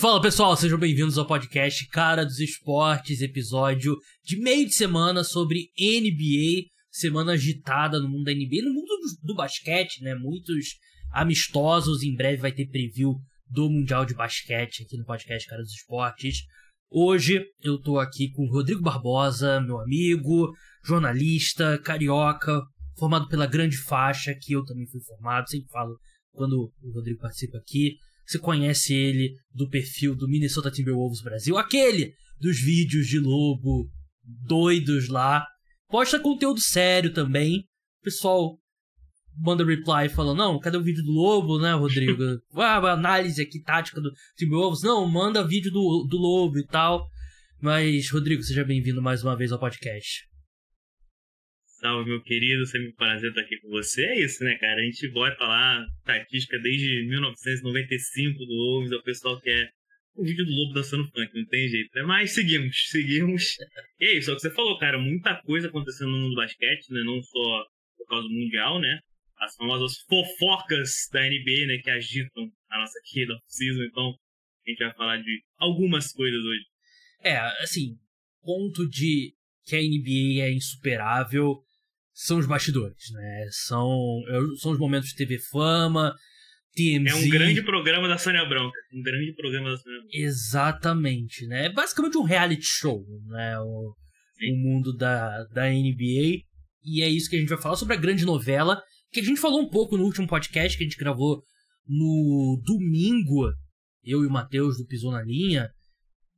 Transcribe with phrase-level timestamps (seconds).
[0.00, 5.68] Fala pessoal, sejam bem-vindos ao podcast Cara dos Esportes, episódio de meio de semana sobre
[5.78, 8.88] NBA, semana agitada no mundo da NBA, no mundo
[9.22, 10.14] do, basquete, né?
[10.14, 10.68] Muitos
[11.12, 13.14] amistosos, em breve vai ter preview
[13.46, 16.44] do Mundial de Basquete aqui no podcast Cara dos Esportes.
[16.88, 20.50] Hoje eu tô aqui com o Rodrigo Barbosa, meu amigo,
[20.82, 22.62] jornalista, carioca,
[22.96, 25.94] formado pela grande faixa, que eu também fui formado, sempre falo
[26.32, 27.98] quando o Rodrigo participa aqui.
[28.30, 33.90] Você conhece ele do perfil do Minnesota Timberwolves Brasil, aquele dos vídeos de lobo
[34.22, 35.44] doidos lá.
[35.88, 37.64] Posta conteúdo sério também.
[38.00, 38.56] O pessoal
[39.36, 42.22] manda reply falando: Não, cadê o vídeo do Lobo, né, Rodrigo?
[42.54, 44.84] ah, análise aqui tática do Timberwolves.
[44.84, 47.08] Não, manda vídeo do, do Lobo e tal.
[47.60, 50.29] Mas, Rodrigo, seja bem-vindo mais uma vez ao podcast.
[51.80, 54.04] Salve, meu querido, sempre um prazer estar aqui com você.
[54.04, 54.82] É isso, né, cara?
[54.82, 59.70] A gente bota lá estatística desde 1995 do Wolves, é o pessoal que é
[60.14, 62.02] o vídeo do Lobo dançando funk, não tem jeito, né?
[62.02, 63.56] Mas seguimos, seguimos.
[63.98, 66.36] E é isso, é o que você falou, cara, muita coisa acontecendo no mundo do
[66.36, 67.02] basquete, né?
[67.02, 67.64] Não só
[67.96, 69.00] por causa do Mundial, né?
[69.38, 74.14] As famosas fofocas da NBA, né, que agitam a nossa querida off-season, então
[74.66, 76.64] a gente vai falar de algumas coisas hoje.
[77.24, 77.96] É, assim,
[78.42, 79.32] ponto de
[79.64, 81.64] que a NBA é insuperável
[82.12, 83.46] são os bastidores, né?
[83.50, 86.14] São, é, são os momentos de TV Fama,
[86.74, 87.12] TMZ.
[87.12, 88.78] É um grande programa da Sônia Bronca.
[88.92, 90.16] Um grande programa da Sônia Bronca.
[90.16, 91.66] Exatamente, né?
[91.66, 93.58] É basicamente um reality show, né?
[93.60, 93.94] O,
[94.50, 96.42] o mundo da, da NBA.
[96.82, 99.40] E é isso que a gente vai falar sobre a grande novela, que a gente
[99.40, 101.42] falou um pouco no último podcast que a gente gravou
[101.86, 103.52] no domingo.
[104.02, 105.68] Eu e o Matheus do Pisou na Linha.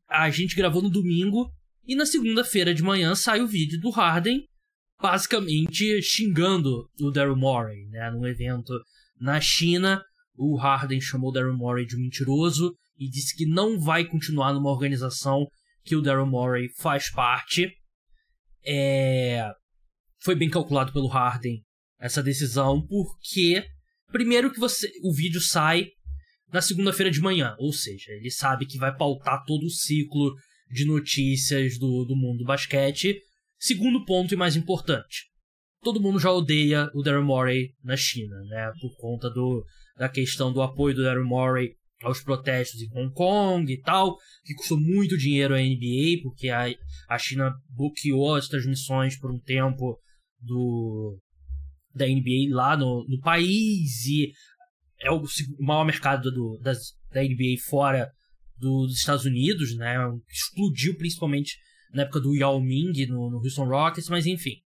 [0.09, 1.51] A gente gravou no domingo
[1.86, 4.45] e na segunda-feira de manhã sai o vídeo do Harden
[5.03, 8.08] basicamente xingando o Daryl Morey, né?
[8.12, 8.72] Num evento
[9.20, 10.03] na China,
[10.36, 14.70] o Harden chamou o Daryl Morey de mentiroso e disse que não vai continuar numa
[14.70, 15.47] organização
[15.84, 17.69] que o Daryl Morey faz parte.
[18.64, 19.50] É...
[20.23, 21.61] Foi bem calculado pelo Harden
[21.98, 23.64] essa decisão, porque
[24.13, 25.89] primeiro que você o vídeo sai
[26.52, 30.33] na segunda-feira de manhã, ou seja, ele sabe que vai pautar todo o ciclo
[30.70, 33.19] de notícias do, do mundo do basquete
[33.62, 35.30] Segundo ponto e mais importante.
[35.84, 38.73] Todo mundo já odeia o Daryl Morey na China, né?
[38.80, 39.64] Por conta do,
[39.96, 44.52] da questão do apoio do Daryl Morey aos protestos em Hong Kong e tal, que
[44.55, 46.64] custou muito dinheiro à NBA, porque a,
[47.08, 49.96] a China bloqueou as transmissões por um tempo
[50.40, 51.17] do
[51.95, 54.33] da NBA lá no, no país e
[55.01, 55.22] é o,
[55.61, 56.78] maior mercado do, das,
[57.12, 58.11] da NBA fora
[58.56, 59.98] do, dos Estados Unidos, né?
[60.28, 61.56] Explodiu principalmente
[61.92, 64.57] na época do Yao Ming no, no Houston Rockets, mas enfim.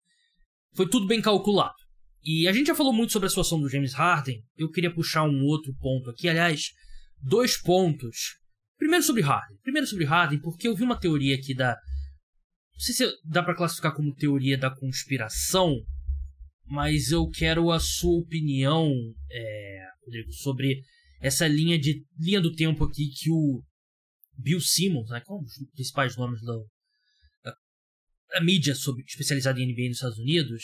[0.75, 1.75] Foi tudo bem calculado.
[2.23, 4.43] E a gente já falou muito sobre a situação do James Harden.
[4.57, 6.29] Eu queria puxar um outro ponto aqui.
[6.29, 6.73] Aliás,
[7.23, 8.39] dois pontos.
[8.77, 9.57] Primeiro sobre Harden.
[9.63, 11.71] Primeiro sobre Harden, porque eu vi uma teoria aqui da.
[12.73, 15.81] Não sei se dá para classificar como teoria da conspiração,
[16.67, 18.93] mas eu quero a sua opinião,
[19.31, 20.83] é, Rodrigo, sobre
[21.21, 23.63] essa linha de linha do tempo aqui que o
[24.37, 26.67] Bill Simmons, né, qual é um dos principais nomes do,
[28.37, 30.63] a mídia sobre, especializada em NBA nos Estados Unidos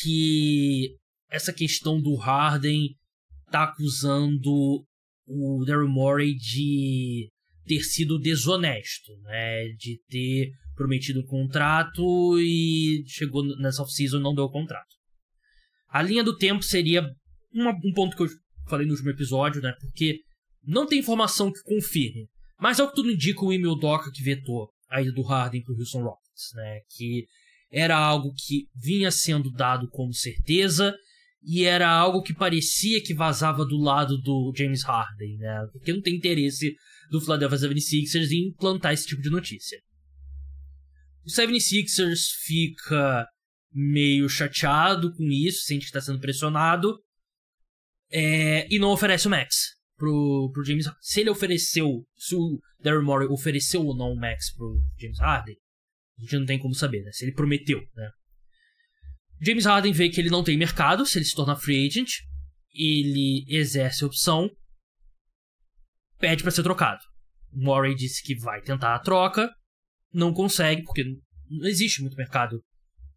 [0.00, 0.96] que
[1.30, 2.94] essa questão do Harden
[3.50, 4.84] tá acusando
[5.26, 7.30] o Daryl Morey de
[7.64, 9.68] ter sido desonesto, né?
[9.78, 14.94] De ter prometido um contrato e chegou nessa off-season não deu o contrato.
[15.88, 17.08] A linha do tempo seria
[17.52, 18.28] uma, um ponto que eu
[18.68, 19.72] falei no último episódio, né?
[19.80, 20.20] Porque
[20.62, 22.28] não tem informação que confirme.
[22.58, 25.74] Mas ao que tudo indica, o Emil Doca que vetou a ida do Harden pro
[25.74, 26.80] Houston Rockets né?
[26.96, 27.26] Que
[27.70, 30.94] era algo que vinha sendo dado como certeza
[31.42, 35.66] e era algo que parecia que vazava do lado do James Harden, né?
[35.72, 36.74] Porque não tem interesse
[37.10, 39.78] do Philadelphia 76ers em implantar esse tipo de notícia.
[41.24, 43.26] O 76ers fica
[43.72, 46.98] meio chateado com isso, sente que está sendo pressionado
[48.10, 51.02] é, e não oferece o Max pro, pro James Harden.
[51.02, 55.56] Se ele ofereceu, se o Daryl Morey ofereceu ou não o Max pro James Harden,
[56.18, 57.12] a gente não tem como saber, né?
[57.12, 58.10] Se ele prometeu, né?
[59.40, 62.10] James Harden vê que ele não tem mercado se ele se tornar free agent.
[62.72, 64.50] Ele exerce a opção.
[66.18, 67.00] Pede para ser trocado.
[67.52, 69.50] Murray disse que vai tentar a troca.
[70.12, 72.62] Não consegue, porque não existe muito mercado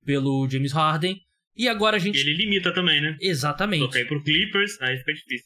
[0.03, 1.17] pelo James Harden.
[1.55, 2.19] E agora a gente.
[2.19, 3.17] Ele limita também, né?
[3.21, 3.85] Exatamente.
[3.85, 5.45] Toquei pro Clippers, aí fica difícil.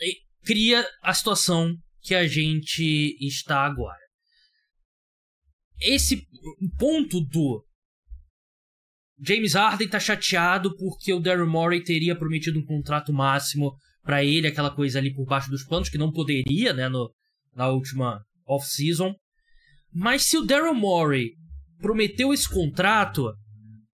[0.00, 4.03] E cria a situação que a gente está agora
[5.80, 6.26] esse
[6.78, 7.64] ponto do
[9.20, 14.46] James Harden tá chateado porque o Daryl Morey teria prometido um contrato máximo para ele,
[14.46, 17.10] aquela coisa ali por baixo dos panos, que não poderia, né, no,
[17.54, 19.14] na última off-season.
[19.92, 21.30] Mas se o Daryl Morey
[21.78, 23.32] prometeu esse contrato,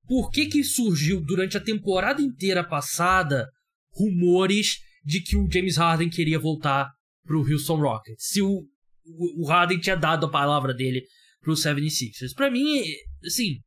[0.07, 3.49] por que que surgiu durante a temporada inteira passada
[3.93, 6.91] rumores de que o James Harden queria voltar
[7.25, 8.27] pro Houston Rockets?
[8.27, 8.65] Se o,
[9.39, 11.03] o, Harden tinha dado a palavra dele
[11.41, 12.35] pro 76ers.
[12.35, 12.83] Pra mim,
[13.25, 13.61] assim,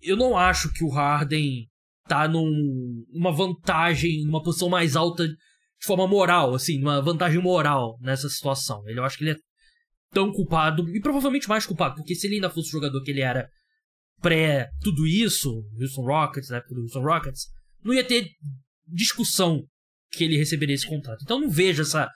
[0.00, 1.66] eu não acho que o Harden
[2.06, 7.98] tá num, numa vantagem, numa posição mais alta de forma moral, assim, uma vantagem moral
[8.00, 8.86] nessa situação.
[8.88, 9.36] Ele, eu acho que ele é
[10.12, 13.20] tão culpado, e provavelmente mais culpado, porque se ele ainda fosse o jogador que ele
[13.20, 13.48] era
[14.20, 17.46] pré tudo isso, Houston Rockets, na época do Houston Rockets,
[17.82, 18.30] não ia ter
[18.86, 19.66] discussão
[20.12, 21.20] que ele receberia esse contrato.
[21.22, 22.08] Então não vejo essa,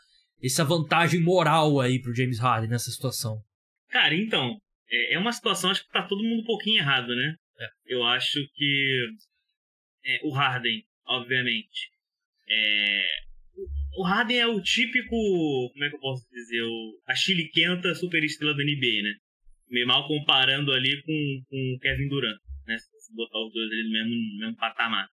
[0.42, 3.42] essa vantagem moral aí pro James Harden nessa situação.
[3.90, 4.56] Cara, então,
[4.90, 7.36] é, é uma situação, acho que tá todo mundo um pouquinho errado, né?
[7.58, 7.68] É.
[7.86, 9.08] Eu acho que
[10.04, 11.90] é, o Harden, obviamente,
[12.48, 13.06] é,
[13.96, 15.10] o Harden é o típico,
[15.72, 19.14] como é que eu posso dizer, o, a chiliquenta superestrela da NBA, né?
[19.68, 22.78] Meio mal comparando ali com, com o Kevin Durant, né?
[22.78, 25.08] Se botar os dois ali no mesmo, no mesmo patamar.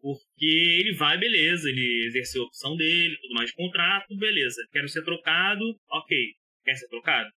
[0.00, 4.66] Porque ele vai, beleza, ele exerceu a opção dele, tudo mais de contrato, beleza.
[4.72, 6.34] Quero ser trocado, ok.
[6.64, 7.30] Quer ser trocado?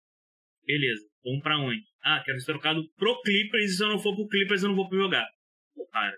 [0.64, 1.04] Beleza.
[1.26, 1.82] Vamos pra onde?
[2.04, 4.76] Ah, quero ser trocado pro Clippers e se eu não for pro Clippers eu não
[4.76, 5.26] vou jogar.
[5.74, 6.16] Pô, cara,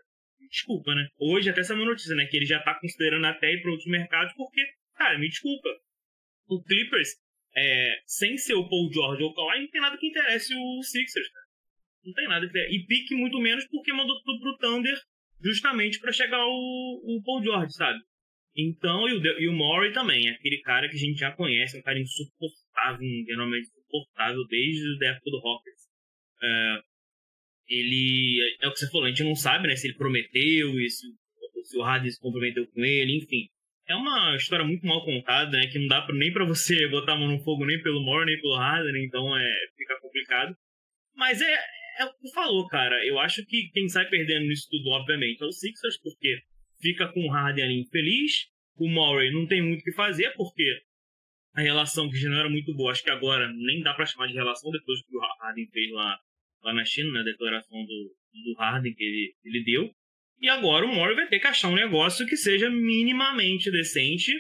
[0.51, 1.09] desculpa, né?
[1.19, 2.27] Hoje até essa é uma notícia, né?
[2.27, 4.63] Que ele já tá considerando até ir para outros mercados, porque,
[4.95, 5.71] cara, me desculpa.
[6.47, 7.09] O Clippers,
[7.57, 10.83] é, sem ser o Paul George ou o Kawhi, não tem nada que interesse o
[10.83, 11.47] Sixers, cara.
[12.05, 12.59] Não tem nada que.
[12.59, 14.95] E pique muito menos porque mandou tudo pro Thunder
[15.43, 17.99] justamente para chegar o, o Paul George, sabe?
[18.55, 21.79] Então, e o, e o Murray também, é aquele cara que a gente já conhece,
[21.79, 25.89] um cara insuportável, geralmente insuportável desde a época do Rockets.
[26.43, 26.81] É,
[27.69, 28.57] ele.
[28.61, 29.77] É o que você falou, a gente não sabe, né?
[29.77, 31.07] Se ele prometeu, e se,
[31.65, 33.49] se o Harden se comprometeu com ele, enfim.
[33.87, 35.67] É uma história muito mal contada, né?
[35.67, 38.27] Que não dá pra, nem para você botar a mão no fogo nem pelo Moore,
[38.27, 40.55] nem pelo Harden, então é, fica complicado.
[41.15, 41.59] Mas é,
[42.01, 43.05] é o que falou, cara.
[43.05, 46.39] Eu acho que quem sai perdendo nisso tudo, obviamente, é o Sixers, porque
[46.81, 48.47] fica com o Harden ali infeliz.
[48.77, 50.81] O Murray não tem muito o que fazer, porque
[51.55, 54.27] a relação que já não era muito boa, acho que agora nem dá para chamar
[54.27, 56.19] de relação depois que o Harden fez lá
[56.63, 58.15] lá na China, na declaração do,
[58.45, 59.91] do Harden que ele, ele deu.
[60.41, 64.33] E agora o Murray vai ter que achar um negócio que seja minimamente decente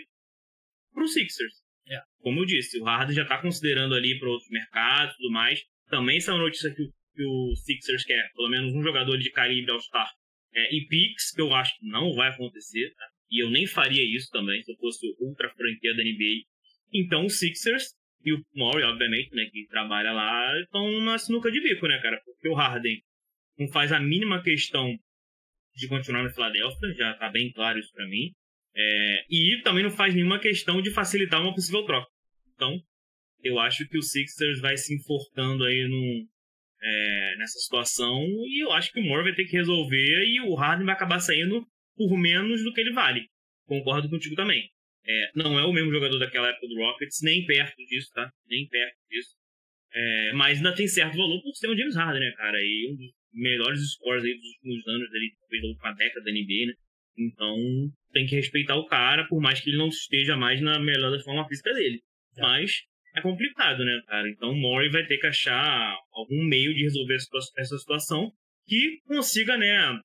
[0.92, 1.54] para Sixers.
[1.88, 2.00] É.
[2.20, 5.60] Como eu disse, o Harden já está considerando ali para outros mercados e tudo mais.
[5.88, 9.30] Também essa é notícia que o, que o Sixers quer, pelo menos um jogador de
[9.30, 10.08] calibre All-Star
[10.54, 12.92] é, e Pix, que eu acho que não vai acontecer.
[12.94, 13.06] Tá?
[13.30, 16.44] E eu nem faria isso também se eu fosse o ultra franquia da NBA.
[16.92, 17.94] Então o Sixers
[18.24, 22.20] e o Murray, obviamente, né, que trabalha lá, estão na sinuca de bico, né, cara?
[22.24, 23.00] Porque o Harden
[23.58, 24.96] não faz a mínima questão
[25.74, 28.32] de continuar no Philadelphia, já tá bem claro isso para mim.
[28.74, 32.08] É, e também não faz nenhuma questão de facilitar uma possível troca.
[32.54, 32.78] Então,
[33.42, 36.26] eu acho que o Sixers vai se enforcando aí num,
[36.80, 40.54] é, nessa situação e eu acho que o Moore vai ter que resolver e o
[40.54, 41.64] Harden vai acabar saindo
[41.96, 43.26] por menos do que ele vale.
[43.66, 44.68] Concordo contigo também.
[45.08, 48.30] É, não é o mesmo jogador daquela época do Rockets, nem perto disso, tá?
[48.46, 49.30] Nem perto disso.
[49.92, 52.58] É, mas ainda tem certo valor por ser um James Harden, né, cara?
[52.60, 56.30] E um dos melhores scores aí dos últimos anos, ali, talvez da última década da
[56.30, 56.74] NBA, né?
[57.16, 57.56] Então,
[58.12, 61.22] tem que respeitar o cara, por mais que ele não esteja mais na melhor da
[61.24, 62.00] forma física dele.
[62.36, 62.42] É.
[62.42, 62.82] Mas
[63.16, 64.28] é complicado, né, cara?
[64.28, 68.30] Então, o Murray vai ter que achar algum meio de resolver essa situação
[68.66, 69.98] que consiga, né,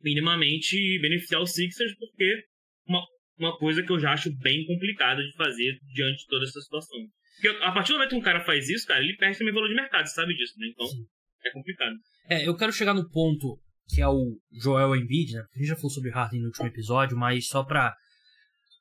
[0.00, 2.44] minimamente beneficiar os Sixers, porque
[2.88, 3.04] uma,
[3.44, 6.98] uma coisa que eu já acho bem complicada de fazer diante de toda essa situação.
[7.34, 9.68] Porque a partir do momento que um cara faz isso, cara, ele perde também valor
[9.68, 10.68] de mercado, você sabe disso, né?
[10.68, 11.04] Então, Sim.
[11.44, 11.94] é complicado.
[12.28, 13.58] É, eu quero chegar no ponto
[13.88, 15.44] que é o Joel Embiid, né?
[15.54, 17.94] A gente já falou sobre Harden no último episódio, mas só pra,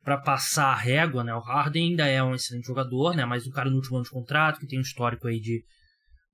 [0.03, 1.33] pra passar a régua, né?
[1.33, 3.25] O Harden ainda é um excelente jogador, né?
[3.25, 5.63] Mas um cara no último ano de contrato, que tem um histórico aí de,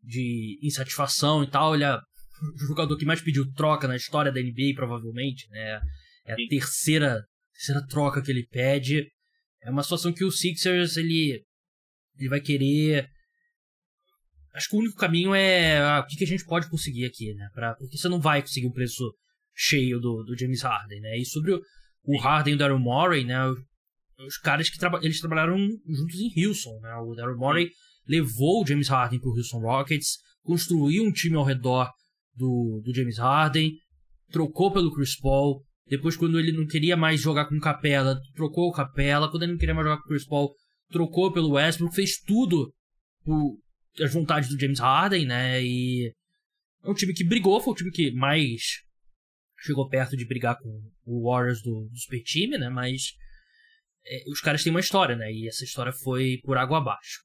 [0.03, 4.41] de insatisfação e tal, ele é o jogador que mais pediu troca na história da
[4.41, 5.81] NBA, provavelmente, né?
[6.25, 6.47] É a Sim.
[6.47, 7.23] terceira
[7.57, 9.11] terceira troca que ele pede.
[9.61, 11.43] É uma situação que o Sixers ele,
[12.17, 13.09] ele vai querer.
[14.53, 17.33] Acho que o único caminho é ah, o que, que a gente pode conseguir aqui,
[17.33, 17.49] né?
[17.53, 19.03] Pra, porque você não vai conseguir um preço
[19.53, 21.17] cheio do, do James Harden, né?
[21.17, 21.61] E sobre o,
[22.03, 23.37] o Harden e o Daryl Morey, né?
[24.19, 26.95] Os caras que traba eles trabalharam juntos em Houston, né?
[26.95, 27.69] O Daryl Morey
[28.07, 31.91] levou o James Harden para o Houston Rockets, construiu um time ao redor
[32.33, 33.73] do, do James Harden,
[34.31, 38.73] trocou pelo Chris Paul, depois, quando ele não queria mais jogar com Capela, trocou o
[38.73, 39.29] Capela.
[39.29, 40.53] Quando ele não queria mais jogar com Chris Paul,
[40.89, 41.95] trocou pelo Westbrook.
[41.95, 42.73] Fez tudo
[43.23, 43.57] por
[44.01, 45.63] as vontades do James Harden, né?
[45.63, 46.13] E
[46.83, 48.83] é um time que brigou, foi o time que mais
[49.59, 52.69] chegou perto de brigar com o Warriors do, do Super Time, né?
[52.69, 53.13] Mas
[54.05, 55.31] é, os caras têm uma história, né?
[55.31, 57.23] E essa história foi por água abaixo.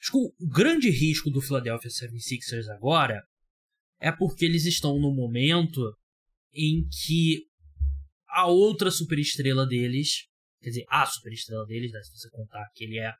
[0.00, 3.22] Acho que o grande risco do Philadelphia 76ers agora
[4.00, 5.80] é porque eles estão no momento
[6.52, 7.46] em que
[8.34, 10.26] a outra superestrela deles,
[10.60, 13.12] quer dizer, a superestrela deles, né, se você contar que ele é,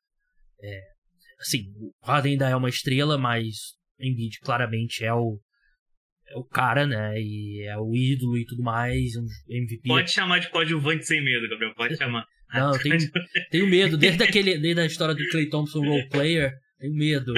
[0.62, 0.80] é
[1.40, 3.54] assim, o Harden ainda é uma estrela, mas
[3.98, 5.40] Embiid claramente é o
[6.26, 7.20] é o cara, né?
[7.20, 9.86] E é o ídolo e tudo mais, um MVP.
[9.86, 12.24] Pode chamar de coadjuvante sem medo, Gabriel, pode chamar.
[12.52, 13.10] Não, eu tenho,
[13.50, 17.34] tenho medo, desde, aquele, desde a história do Clay Thompson role player, tenho medo.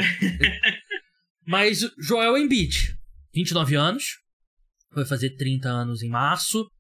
[1.47, 2.95] Mas Joel Embiid,
[3.35, 4.05] 29 anos,
[4.93, 6.71] vai fazer 30 anos em março,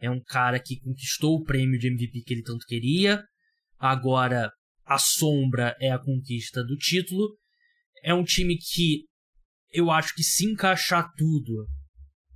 [0.00, 3.22] é um cara que conquistou o prêmio de MVP que ele tanto queria.
[3.78, 4.50] Agora
[4.86, 7.28] a sombra é a conquista do título.
[8.02, 9.04] É um time que
[9.72, 11.66] eu acho que se encaixar tudo,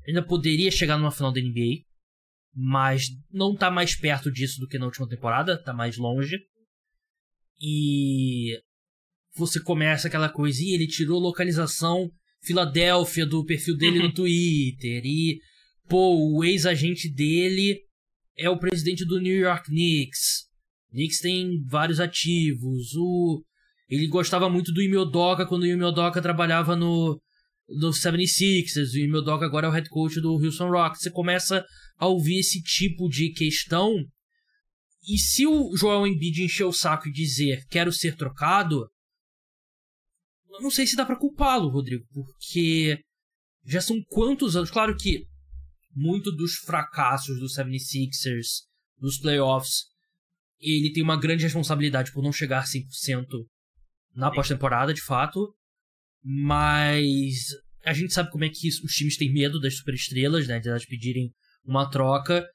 [0.07, 1.83] ainda poderia chegar numa final da NBA,
[2.55, 6.39] mas não tá mais perto disso do que na última temporada, tá mais longe.
[7.61, 8.61] E
[9.35, 12.11] você começa aquela coisa, e ele tirou localização
[12.43, 15.41] Filadélfia do perfil dele no Twitter, e
[15.89, 17.81] pô, o ex-agente dele
[18.37, 20.47] é o presidente do New York Knicks.
[20.91, 22.95] Knicks tem vários ativos.
[22.97, 23.43] O
[23.89, 24.97] ele gostava muito do Ime
[25.49, 25.85] quando o Ime
[26.23, 27.21] trabalhava no
[27.69, 28.93] no 76ers.
[28.95, 31.03] O Ime agora é o head coach do Houston Rockets.
[31.03, 31.65] Você começa
[31.97, 34.05] a ouvir esse tipo de questão.
[35.07, 38.89] E se o Joel Embiid encher o saco e dizer quero ser trocado,
[40.61, 42.99] não sei se dá para culpá-lo, Rodrigo, porque
[43.67, 44.71] já são quantos anos?
[44.71, 45.27] Claro que
[45.95, 48.65] muito dos fracassos do 76ers
[49.01, 49.85] nos playoffs,
[50.61, 53.27] ele tem uma grande responsabilidade por não chegar 100%
[54.15, 55.55] na pós-temporada, de fato.
[56.23, 57.49] Mas
[57.85, 60.59] a gente sabe como é que os times têm medo das superestrelas, né?
[60.59, 61.31] De elas pedirem
[61.65, 62.47] uma troca.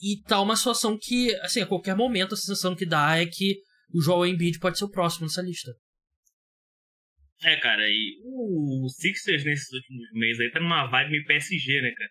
[0.00, 3.56] E tá uma situação que, assim, a qualquer momento a sensação que dá é que
[3.92, 5.72] o Joel Embiid pode ser o próximo nessa lista.
[7.42, 11.92] É, cara, e o Sixers nesses últimos meses aí tá numa vibe meio PSG, né,
[11.92, 12.10] cara?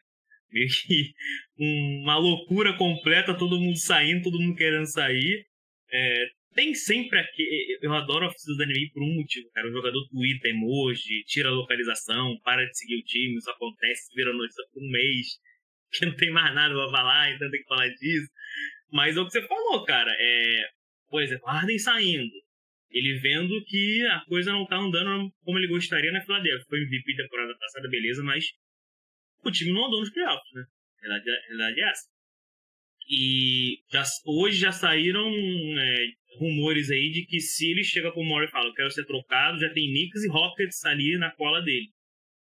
[0.51, 1.13] Meio que
[2.03, 5.45] uma loucura completa, todo mundo saindo, todo mundo querendo sair.
[5.91, 7.77] É, tem sempre aqui.
[7.81, 9.67] Eu adoro a oficina do anime por um motivo, cara.
[9.67, 14.33] O jogador twitta emoji, tira a localização, para de seguir o time, isso acontece, vira
[14.33, 15.27] notícia por um mês,
[15.91, 18.29] que não tem mais nada pra falar, então tem que falar disso.
[18.91, 20.15] Mas é o que você falou, cara.
[20.17, 20.69] É,
[21.09, 22.33] por exemplo, Harden saindo.
[22.89, 26.65] Ele vendo que a coisa não tá andando como ele gostaria na Philadelphia.
[26.69, 28.45] Foi MVP da temporada passada, beleza, mas
[29.49, 30.63] o time não andou nos playoffs, né?
[31.03, 32.15] A a verdade é essa.
[33.07, 36.07] E já, hoje já saíram é,
[36.39, 39.59] rumores aí de que se ele chega pro Murray e fala, eu quero ser trocado,
[39.59, 41.89] já tem Knicks e Rockets ali na cola dele.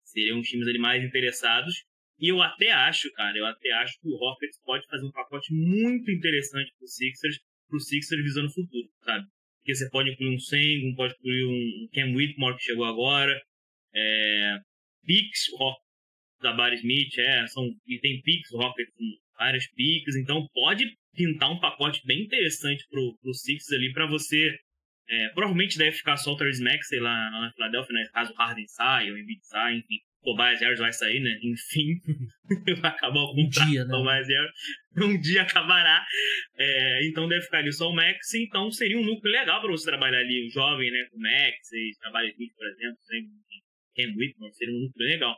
[0.05, 1.85] Seriam os times ali mais interessados.
[2.19, 5.53] E eu até acho, cara, eu até acho que o Rockets pode fazer um pacote
[5.55, 7.39] muito interessante pro Sixers,
[7.69, 9.25] pro Sixers visando o futuro, sabe?
[9.61, 13.41] Porque você pode incluir um Sengun, pode incluir um Cam Whitmore que chegou agora,
[13.95, 14.59] é,
[15.05, 15.47] Pix,
[16.41, 19.05] da Bar Smith, é, são, e tem Pix, Rockets com
[19.39, 24.57] várias Pix, então pode pintar um pacote bem interessante pro, pro Six ali para você.
[25.11, 28.09] É, provavelmente deve ficar só o Therese sei lá, na Philadelphia, né?
[28.13, 29.99] Caso o Harden saia, o Embiid saia, enfim.
[30.23, 31.39] Tobias Harris vai sair, né?
[31.43, 32.01] Enfim,
[32.83, 33.91] vai acabar o um dia, né?
[33.91, 34.51] Tobias Harris
[35.01, 36.05] um dia acabará.
[36.57, 38.35] É, então deve ficar ali só o Max.
[38.35, 41.07] Então seria um núcleo legal para você trabalhar ali, o jovem, né?
[41.11, 41.69] Com o Max,
[42.01, 43.29] trabalha Smith, por exemplo, sempre.
[43.95, 45.37] Ken Whitman, seria um núcleo legal.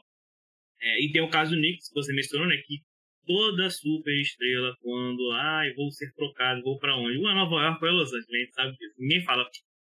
[0.83, 2.57] É, e tem o caso do Knicks, que você mencionou, né?
[2.57, 2.79] Que
[3.27, 7.19] toda super estrela quando, ah, vou ser trocado, vou para onde?
[7.19, 8.95] Uma Nova York ou é Los Angeles, sabe disso.
[8.99, 9.47] Ninguém fala,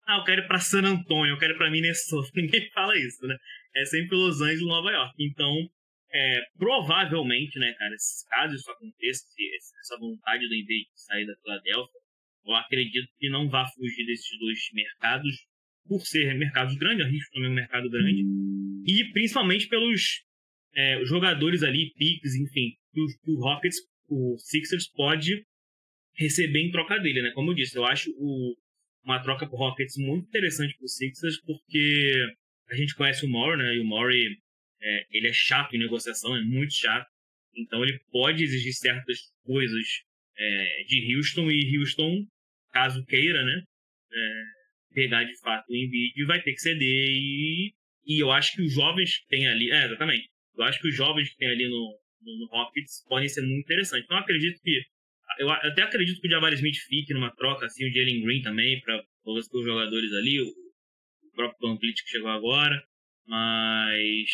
[0.08, 2.30] ah, eu quero ir pra San Antonio, eu quero ir pra Minnesota.
[2.36, 3.36] Ninguém fala isso, né?
[3.76, 5.14] É sempre Los Angeles ou Nova York.
[5.20, 5.52] Então,
[6.14, 7.96] é, provavelmente, né, cara,
[8.30, 9.26] caso isso aconteça,
[9.82, 12.00] essa vontade do Embiid de sair da Filadélfia,
[12.46, 15.36] eu acredito que não vá fugir desses dois mercados,
[15.88, 18.24] por ser mercados grandes, risco também um mercado grande,
[18.88, 20.25] e principalmente pelos
[20.76, 23.78] é, jogadores ali, piques, enfim, que o, que o Rockets,
[24.10, 25.46] o Sixers pode
[26.16, 27.32] receber em troca dele, né?
[27.32, 28.56] Como eu disse, eu acho o,
[29.04, 32.14] uma troca pro Rockets muito interessante pro Sixers, porque
[32.70, 33.76] a gente conhece o Maury, né?
[33.76, 34.38] E o Maury,
[34.82, 37.08] é, ele é chato em negociação, é muito chato.
[37.56, 39.88] Então ele pode exigir certas coisas
[40.38, 42.26] é, de Houston e Houston,
[42.72, 43.64] caso queira, né?
[44.12, 44.44] É,
[44.94, 47.74] pegar de fato o Embiid, vai ter que ceder e,
[48.06, 50.96] e eu acho que os jovens que tem ali, é, exatamente, eu acho que os
[50.96, 54.06] jovens que tem ali no, no, no Rockets podem ser muito interessantes.
[54.06, 54.82] Então, acredito que.
[55.40, 58.80] Eu até acredito que o Jabari Smith fique numa troca, assim, o Jalen Green também,
[58.82, 62.82] para os jogadores ali, o, o próprio Van que chegou agora,
[63.26, 64.30] mas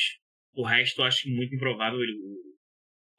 [0.54, 2.00] o resto eu acho muito improvável.
[2.00, 2.52] o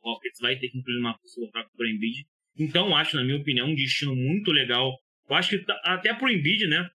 [0.02, 2.26] Rockets vai ter que incluir uma pessoa troca por Embiid.
[2.58, 4.92] Então, acho, na minha opinião, um destino muito legal.
[5.28, 6.88] Eu acho que até pro Embiid, né?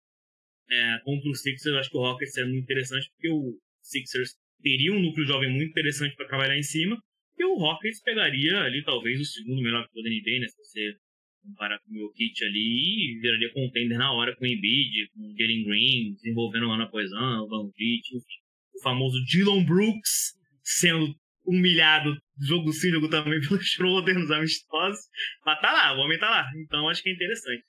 [0.70, 4.36] é, contra o Sixers, eu acho que o Rockets é muito interessante, porque o Sixers
[4.62, 6.96] teria um núcleo jovem muito interessante para trabalhar em cima,
[7.38, 10.48] e o Rockets pegaria ali talvez o segundo melhor que da NBA, né?
[10.48, 10.96] Se você
[11.42, 15.20] comparar com o meu kit ali, e viraria contender na hora com o Embiid, com
[15.20, 18.26] o Jalen Green, desenvolvendo ano após ano, o Van Vliet, enfim.
[18.74, 25.00] O famoso Dylan Brooks sendo humilhado jogo sim, jogo também pelo Schroeder nos amistosos.
[25.44, 26.46] Mas tá lá, o homem tá lá.
[26.64, 27.64] Então acho que é interessante.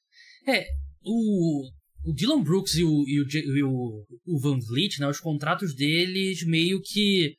[0.48, 0.68] É,
[1.04, 1.70] o,
[2.06, 5.76] o Dylan Brooks e o, e o, e o, o Van Vliet, né, os contratos
[5.76, 7.36] deles meio que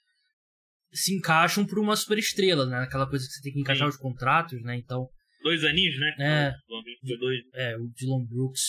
[0.92, 2.78] se encaixam para uma superestrela, né?
[2.78, 3.94] Aquela coisa que você tem que encaixar Sim.
[3.94, 4.76] os contratos, né?
[4.76, 5.06] Então.
[5.42, 6.14] Dois aninhos, né?
[6.18, 6.52] É.
[6.68, 7.40] O, dois.
[7.54, 8.62] é, o Dylan Brooks.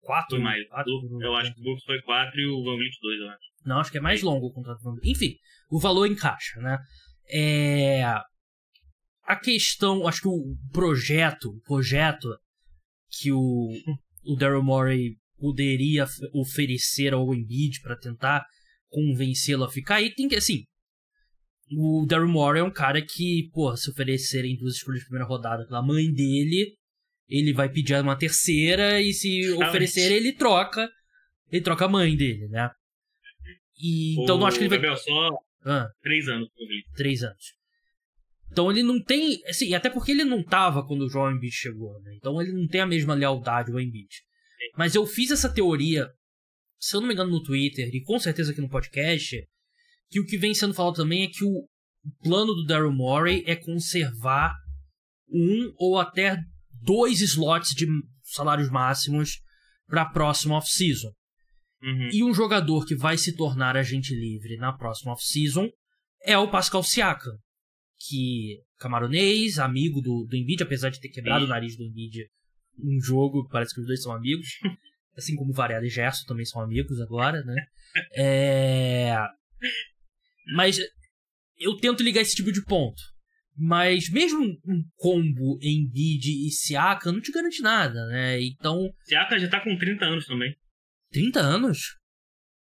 [0.00, 0.36] Quatro?
[0.36, 0.66] Foi mais.
[0.68, 3.44] Quatro, eu acho que o Brooks foi quatro e o Van Vliet dois, eu acho.
[3.64, 5.10] Não, acho que é mais longo o contrato do Van Vliet.
[5.10, 5.34] Enfim,
[5.70, 6.78] o valor encaixa, né?
[7.28, 8.04] É.
[9.26, 12.28] A questão, acho que o projeto, o projeto
[13.10, 13.70] que o,
[14.24, 18.44] o Daryl Morey poderia oferecer ao Embiid para tentar
[18.88, 20.64] convencê-lo a ficar aí tem que assim
[21.72, 25.66] o Daryl Morey é um cara que, pô, se oferecerem duas escolhas de primeira rodada
[25.66, 26.76] pela mãe dele,
[27.28, 30.88] ele vai pedir uma terceira e se oferecer ele troca,
[31.50, 32.70] ele troca a mãe dele, né?
[33.78, 34.78] E, então não acho que ele vai.
[34.78, 35.30] Gabriel, só
[35.64, 36.48] ah, três anos.
[36.94, 37.54] Três anos.
[38.54, 39.40] Então ele não tem.
[39.48, 42.14] Assim, até porque ele não tava quando o João Embiid chegou, né?
[42.14, 44.22] Então ele não tem a mesma lealdade ao Embiid.
[44.78, 46.08] Mas eu fiz essa teoria,
[46.78, 49.44] se eu não me engano, no Twitter, e com certeza aqui no podcast,
[50.08, 51.68] que o que vem sendo falado também é que o
[52.22, 54.54] plano do Daryl Morey é conservar
[55.28, 56.38] um ou até
[56.70, 57.88] dois slots de
[58.22, 59.40] salários máximos
[59.88, 61.10] para a próxima off-season.
[61.82, 62.08] Uhum.
[62.12, 65.68] E um jogador que vai se tornar agente livre na próxima off-season
[66.22, 67.36] é o Pascal Siakam,
[68.08, 72.28] que camaronês, amigo do, do Embiid, apesar de ter quebrado o nariz do Embiid
[72.78, 74.48] em jogo, parece que os dois são amigos.
[75.16, 77.54] assim como Varela e Gerson também são amigos agora, né?
[78.16, 79.16] É...
[80.52, 80.80] Mas
[81.56, 83.00] eu tento ligar esse tipo de ponto.
[83.56, 88.42] Mas mesmo um combo em bid e Siaka não te garante nada, né?
[88.42, 88.92] Então.
[89.04, 90.56] Siaka já tá com 30 anos também.
[91.12, 91.96] 30 anos?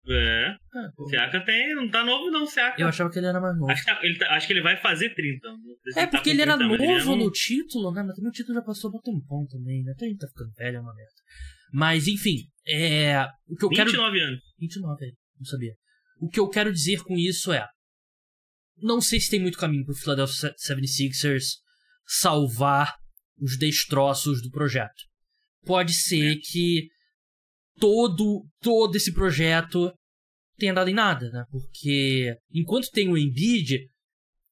[0.06, 0.56] É.
[0.74, 1.74] Ah, Siaka tem.
[1.74, 2.80] Não tá novo, não, Siaka.
[2.80, 3.70] Eu achava que ele era mais novo.
[3.70, 5.48] Acho que, tá, ele, tá, acho que ele vai fazer 30.
[5.96, 8.02] É, porque ele, tá ele era novo ele é no título, né?
[8.02, 9.92] Mas também o título já passou por um tempão também, né?
[9.92, 11.12] Até gente tá ficando velho, é uma merda.
[11.72, 12.36] Mas, enfim,
[12.66, 13.26] é.
[13.48, 14.28] O que eu 29 quero...
[14.28, 14.40] anos.
[14.58, 15.10] 29, é.
[15.38, 15.74] Não sabia.
[16.20, 17.66] O que eu quero dizer com isso é
[18.78, 21.44] não sei se tem muito caminho pro Philadelphia 76ers
[22.06, 22.94] salvar
[23.38, 25.02] os destroços do projeto.
[25.64, 26.36] Pode ser é.
[26.36, 26.88] que
[27.78, 29.92] todo todo esse projeto
[30.56, 31.44] tenha dado em nada, né?
[31.50, 33.78] Porque enquanto tem o Embiid,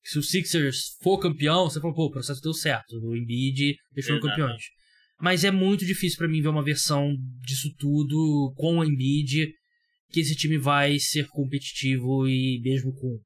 [0.02, 4.20] se o Sixers for campeão, você fala, pô, o processo deu certo, o Embiid deixou
[4.20, 4.62] campeões.
[5.20, 9.52] Mas é muito difícil para mim ver uma versão disso tudo com o Embiid
[10.11, 13.18] que esse time vai ser competitivo e mesmo com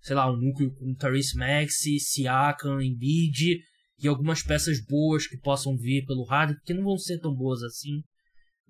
[0.00, 3.58] sei lá, um núcleo com Therese Maxi, Siakam, Embiid
[4.00, 7.62] e algumas peças boas que possam vir pelo Harden, que não vão ser tão boas
[7.62, 8.02] assim.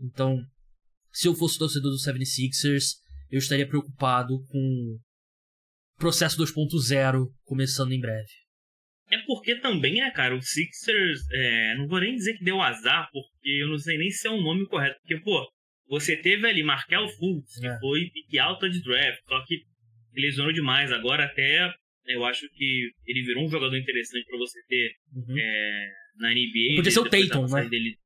[0.01, 0.39] Então,
[1.11, 2.97] se eu fosse torcedor do 76ers,
[3.31, 4.99] eu estaria preocupado com o
[5.99, 8.31] processo 2.0 começando em breve.
[9.11, 13.09] É porque também, é, cara, o Sixers, é, não vou nem dizer que deu azar,
[13.11, 14.99] porque eu não sei nem se é o nome correto.
[15.01, 15.49] Porque, pô,
[15.89, 17.79] você teve ali Markel Fultz, que é.
[17.81, 19.55] foi pique alta de draft, só que
[20.15, 20.93] ele lesionou demais.
[20.93, 21.73] Agora até
[22.07, 25.39] eu acho que ele virou um jogador interessante para você ter uhum.
[25.39, 26.77] é, na NBA.
[26.77, 27.69] Podia ser o Tatum, né?
[27.69, 27.97] Dele...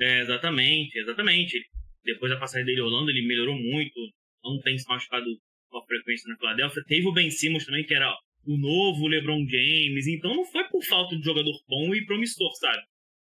[0.00, 1.60] É, exatamente, exatamente.
[2.04, 4.00] Depois da passagem dele Orlando, ele melhorou muito.
[4.42, 5.26] Não tem se machucado
[5.68, 6.82] com a frequência na Philadelphia.
[6.86, 8.12] Teve o Ben Simmons também, que era
[8.44, 10.06] o novo LeBron James.
[10.06, 12.82] Então não foi por falta de jogador bom e promissor, sabe?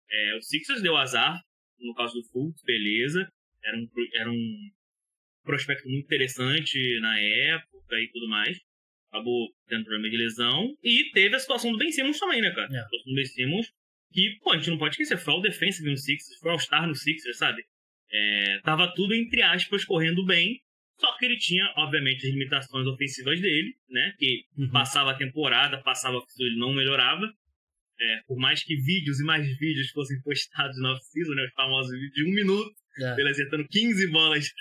[0.09, 1.39] É, o Sixers deu azar,
[1.79, 3.27] no caso do Fultz, beleza.
[3.63, 4.71] Era um, era um
[5.43, 8.57] prospecto muito interessante na época e tudo mais.
[9.09, 10.75] Acabou tendo problema de lesão.
[10.83, 12.67] E teve a situação do Ben Simmons também, né, cara?
[12.73, 12.79] É.
[12.79, 13.71] A situação do Ben Simmons,
[14.12, 16.88] que, pô, a gente não pode esquecer, foi o defensive no Sixers, foi o All-Star
[16.88, 17.63] no Sixers, sabe?
[18.13, 20.62] É, tava tudo, entre aspas, correndo bem.
[20.99, 24.13] Só que ele tinha, obviamente, as limitações ofensivas dele, né?
[24.17, 24.69] Que uhum.
[24.69, 27.26] passava a temporada, passava ele não melhorava.
[27.99, 31.45] É, por mais que vídeos e mais vídeos fossem postados na off-season, né?
[31.45, 33.19] Os famosos vídeos de um minuto, é.
[33.19, 34.52] ele acertando 15 bolas de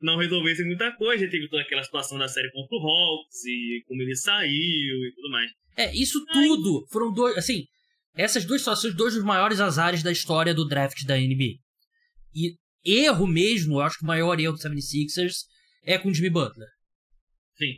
[0.00, 1.28] não resolvesse muita coisa.
[1.28, 5.30] Teve toda aquela situação da série contra o Hawks e como ele saiu e tudo
[5.30, 5.50] mais.
[5.76, 7.36] É, isso tudo foram dois.
[7.36, 7.64] Assim,
[8.14, 11.58] essas duas situações, dois dos maiores azares da história do draft da NBA.
[12.38, 15.44] E erro mesmo, eu acho que o maior erro do 76ers
[15.84, 16.68] é com o Jimmy Butler.
[17.56, 17.74] Sim.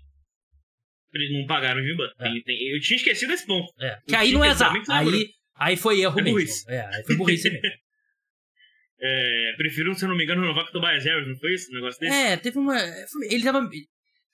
[1.12, 2.32] Eles não pagaram o Jimmy Butler.
[2.46, 2.74] É.
[2.74, 3.72] Eu tinha esquecido desse ponto.
[3.80, 3.98] É.
[4.06, 4.72] Que aí não é azar.
[4.90, 6.70] Aí, aí foi erro é mesmo.
[6.70, 7.62] É, aí foi burrice mesmo.
[9.00, 11.70] é, preferiram, se eu não me engano, renovar com o Tobias Harris, não foi isso?
[11.70, 12.14] Um negócio desse?
[12.14, 12.78] É, teve uma.
[13.22, 13.68] Ele tava.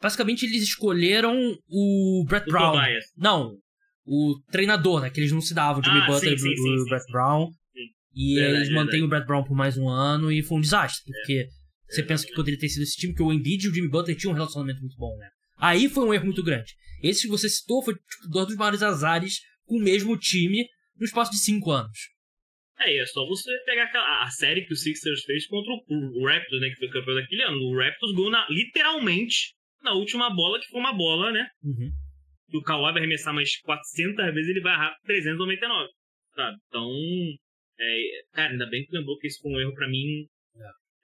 [0.01, 2.73] Basicamente, eles escolheram o Brett O Brown.
[2.73, 3.05] Tobias.
[3.17, 3.57] Não,
[4.05, 5.11] o treinador, né?
[5.11, 7.13] Que eles não se davam, o Jimmy Ah, Butler e o Brett sim.
[7.13, 7.51] Brown.
[8.17, 9.05] E Verdade, eles mantêm verdade.
[9.05, 11.47] o Brett Brown por mais um ano e foi um desastre, porque
[11.87, 12.09] você Exatamente.
[12.09, 14.33] pensa que poderia ter sido esse time, que o Embiid e o Jimmy Butler tinham
[14.33, 15.29] um relacionamento muito bom, né?
[15.59, 16.73] Aí foi um erro muito grande.
[17.03, 20.67] Esse que você citou foi tipo, dois dos maiores azares com o mesmo time
[20.99, 21.99] no espaço de cinco anos.
[22.79, 26.27] É, é só você pegar aquela, a série que o Sixers fez contra o, o
[26.27, 26.69] Raptors, né?
[26.71, 27.59] Que foi campeão daquele ano.
[27.59, 31.47] O Raptors ganhou na- literalmente na última bola, que foi uma bola, né?
[31.63, 31.91] Uhum.
[32.51, 35.89] que o Kawhi vai arremessar mais 400 vezes, ele vai errar 399,
[36.35, 36.57] sabe?
[36.69, 36.91] Então,
[37.79, 40.27] é, cara, ainda bem que lembrou que esse foi um erro pra mim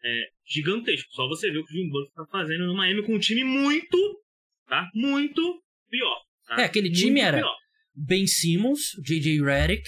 [0.05, 1.09] é, gigantesco.
[1.13, 3.45] Só você ver o que o Jim Butler tá fazendo no Miami com um time
[3.45, 4.23] muito,
[4.67, 4.89] tá?
[4.95, 6.19] Muito pior.
[6.47, 6.63] Tá?
[6.63, 7.57] É, aquele Muito time era pior.
[7.95, 9.43] Ben Simmons, J.J.
[9.43, 9.85] Redick,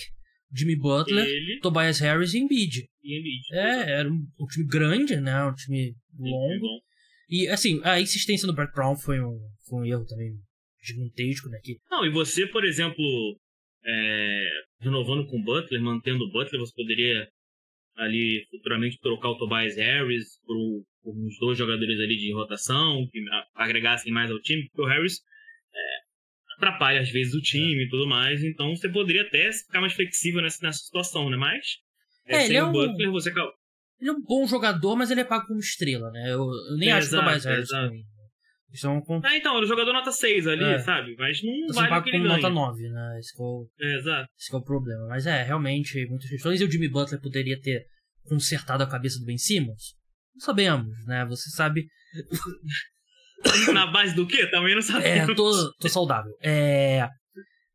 [0.52, 2.86] Jimmy Butler, Ele Tobias Harris e Embiid.
[3.02, 3.42] e Embiid.
[3.52, 5.44] É, era um, um time grande, né?
[5.44, 6.82] Um time longo.
[7.28, 10.32] E, assim, a insistência no Brett Brown foi um, foi um erro também
[10.80, 11.58] gigantesco, né?
[11.62, 13.02] Que, Não, e você, por exemplo,
[13.84, 14.48] é,
[14.84, 17.28] renovando com o Butler, mantendo o Butler, você poderia
[17.96, 20.56] ali futuramente trocar o Tobias Harris por,
[21.02, 23.20] por uns dois jogadores ali de rotação, que
[23.54, 25.20] agregassem mais ao time, porque o Harris
[25.74, 29.92] é, atrapalha às vezes o time e tudo mais, então você poderia até ficar mais
[29.92, 31.36] flexível nessa, nessa situação, né?
[31.36, 31.64] Mas
[32.26, 33.30] É, sem ele é o um- Butler, você
[34.00, 36.32] ele é um bom jogador, mas ele é pago como estrela, né?
[36.32, 37.94] Eu, eu nem É, acho que o Tobias exato, Harris exato.
[37.94, 38.13] é
[39.24, 40.78] Ah, então, ele é o jogador nota 6 ali, É.
[40.80, 41.14] sabe?
[41.18, 42.36] Mas não sendo vale o que ele ganha.
[42.36, 43.18] nota 9, né?
[43.18, 44.28] Esse que é o, É, exato.
[44.38, 45.06] esse que é o problema.
[45.08, 46.60] Mas é, realmente, muitas questões.
[46.60, 47.84] E o Jimmy Butler poderia ter
[48.24, 49.94] consertado a cabeça do Ben Simmons?
[50.34, 51.24] Não sabemos, né?
[51.26, 51.86] Você sabe.
[53.74, 54.46] Na base do quê?
[54.50, 55.36] Também não É, sabemos.
[55.36, 56.32] tô, tô saudável.
[56.42, 57.06] É.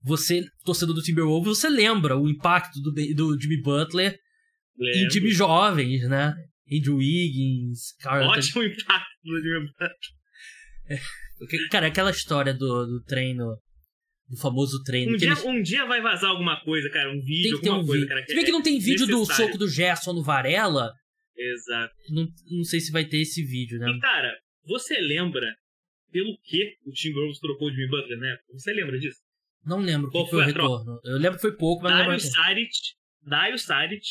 [0.01, 4.13] Você, torcedor do Timberwolves, você lembra o impacto do, do Jimmy Butler
[4.79, 5.09] em Lembro.
[5.09, 6.33] times jovens, né?
[6.71, 9.91] Andrew Wiggins, Carl Anthony- Ótimo impacto do Jimmy Butler.
[11.39, 13.55] Porque, Cara, aquela história do, do treino,
[14.27, 15.13] do famoso treino.
[15.13, 17.09] Um dia, eles- um dia vai vazar alguma coisa, cara.
[17.11, 18.15] Um vídeo, tem que ter alguma um coisa, vídeo.
[18.15, 18.27] cara.
[18.27, 19.45] Se bem que não tem vídeo do necessário.
[19.45, 20.91] soco do Gerson no Varela,
[21.37, 21.93] Exato.
[22.09, 23.89] não, não sei se vai ter esse vídeo, né?
[23.89, 24.33] E, cara,
[24.65, 25.47] você lembra
[26.11, 28.37] pelo que o Timberwolves trocou o Jimmy Butler, né?
[28.51, 29.19] Você lembra disso?
[29.65, 30.77] Não lembro Qual foi o foi troca?
[30.79, 30.99] retorno.
[31.05, 32.17] Eu lembro que foi pouco, mas não lembro.
[32.17, 32.71] Dario Saric,
[33.25, 34.05] Dario Saric,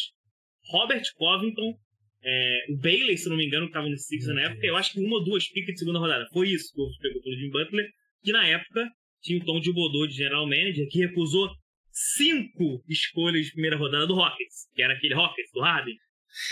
[0.71, 1.75] Robert Covington,
[2.23, 4.51] é, o Bailey, se não me engano, que tava no Meu na Deus.
[4.51, 4.67] época.
[4.67, 6.27] Eu acho que uma ou duas picas de segunda rodada.
[6.33, 7.89] Foi isso que o Wolves pegou pelo Jimmy Butler,
[8.23, 8.91] que na época
[9.23, 11.49] tinha o Tom de Bodô de general manager, que recusou
[11.91, 15.95] cinco escolhas de primeira rodada do Rockets, que era aquele Rockets do Harden.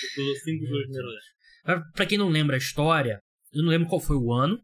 [0.02, 1.92] Recusou cinco escolhas de primeira rodada.
[1.94, 3.20] Pra, quem não lembra a história,
[3.52, 4.61] eu não lembro qual foi o ano,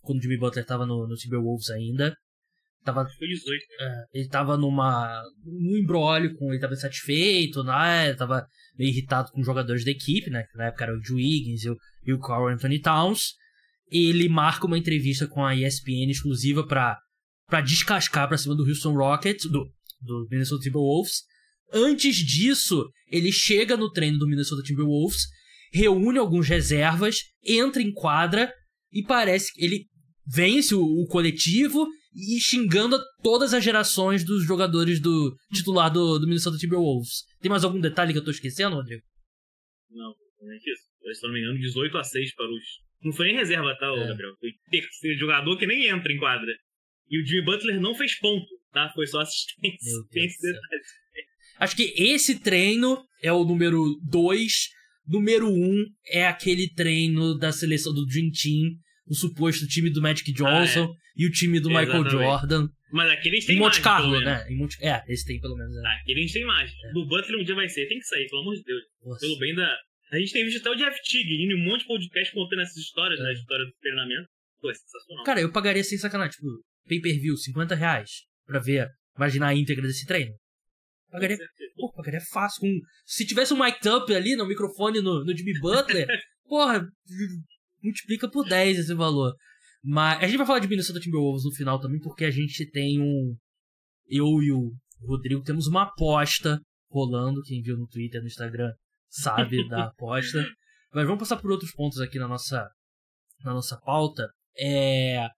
[0.00, 2.16] quando o Jimmy Butler tava no, no Timberwolves ainda.
[2.88, 3.62] Tava, Foi 18.
[3.80, 5.22] é, ele tava numa.
[5.44, 6.50] num embrólio com.
[6.50, 8.14] Ele tava insatisfeito, né?
[8.14, 8.46] Tava
[8.78, 10.44] meio irritado com os jogadores da equipe, né?
[10.50, 13.34] Que na época era o Andrew Wiggins e o, e o Carl Anthony Towns.
[13.90, 16.98] Ele marca uma entrevista com a ESPN exclusiva pra,
[17.46, 19.66] pra descascar pra cima do Houston Rockets, do,
[20.00, 21.22] do Minnesota Timberwolves.
[21.72, 25.24] Antes disso, ele chega no treino do Minnesota Timberwolves,
[25.72, 28.50] reúne alguns reservas, entra em quadra
[28.90, 29.86] e parece que ele
[30.26, 36.26] vence o, o coletivo e xingando todas as gerações dos jogadores do titular do, do
[36.26, 37.24] Minnesota Timberwolves.
[37.40, 39.02] Tem mais algum detalhe que eu tô esquecendo, Rodrigo?
[39.90, 40.88] Não, não é isso.
[41.02, 42.64] Eu, Se não me engano, 18 a 6 para os.
[43.02, 44.08] Não foi nem reserva, tá, É.
[44.08, 44.34] Gabriel?
[44.40, 46.50] Foi terceiro jogador que nem entra em quadra.
[47.08, 48.90] E o Jimmy Butler não fez ponto, tá?
[48.94, 50.02] Foi só assistência.
[51.58, 54.52] Acho que esse treino é o número 2.
[55.06, 58.72] Número 1 um é aquele treino da seleção do Dream Team,
[59.06, 62.24] o suposto time do Magic Johnson e o time do Michael Exatamente.
[62.24, 62.68] Jordan.
[62.92, 64.46] Mas aquele a gente Em Monte Carlo, né?
[64.48, 64.82] Em Monte...
[64.82, 65.76] É, esse tem pelo menos.
[65.76, 65.82] É.
[65.82, 66.74] Tá, aquele a gente tem imagem.
[66.94, 67.86] Do Butler um dia vai ser.
[67.86, 68.82] Tem que sair, pelo amor de Deus.
[69.04, 69.20] Nossa.
[69.20, 69.76] Pelo bem da.
[70.12, 72.76] A gente tem visto até o Jeff Tigg em um monte de podcast contando essas
[72.76, 73.22] histórias, É.
[73.24, 73.28] né?
[73.30, 74.28] A história do treinamento.
[74.60, 75.24] Pô, é sensacional.
[75.24, 76.46] Cara, eu pagaria sem sacanagem, tipo,
[76.88, 78.10] pay per view, 50 reais
[78.46, 80.32] pra ver, imaginar a íntegra desse treino.
[81.10, 81.36] Pagaria,
[81.76, 82.60] pô, pagaria fácil.
[82.60, 82.80] Com...
[83.04, 86.06] Se tivesse um mic up ali no microfone no, no Jimmy Butler,
[86.48, 86.86] porra,
[87.82, 89.34] multiplica por 10 esse valor.
[89.82, 93.00] Mas a gente vai falar de Minnesota Timberwolves no final também, porque a gente tem
[93.00, 93.36] um.
[94.06, 96.60] Eu e o Rodrigo temos uma aposta
[96.90, 97.42] rolando.
[97.42, 98.72] Quem viu no Twitter, no Instagram,
[99.08, 100.44] sabe da aposta.
[100.92, 102.68] Mas vamos passar por outros pontos aqui na nossa,
[103.44, 104.28] na nossa pauta.
[104.58, 105.28] É.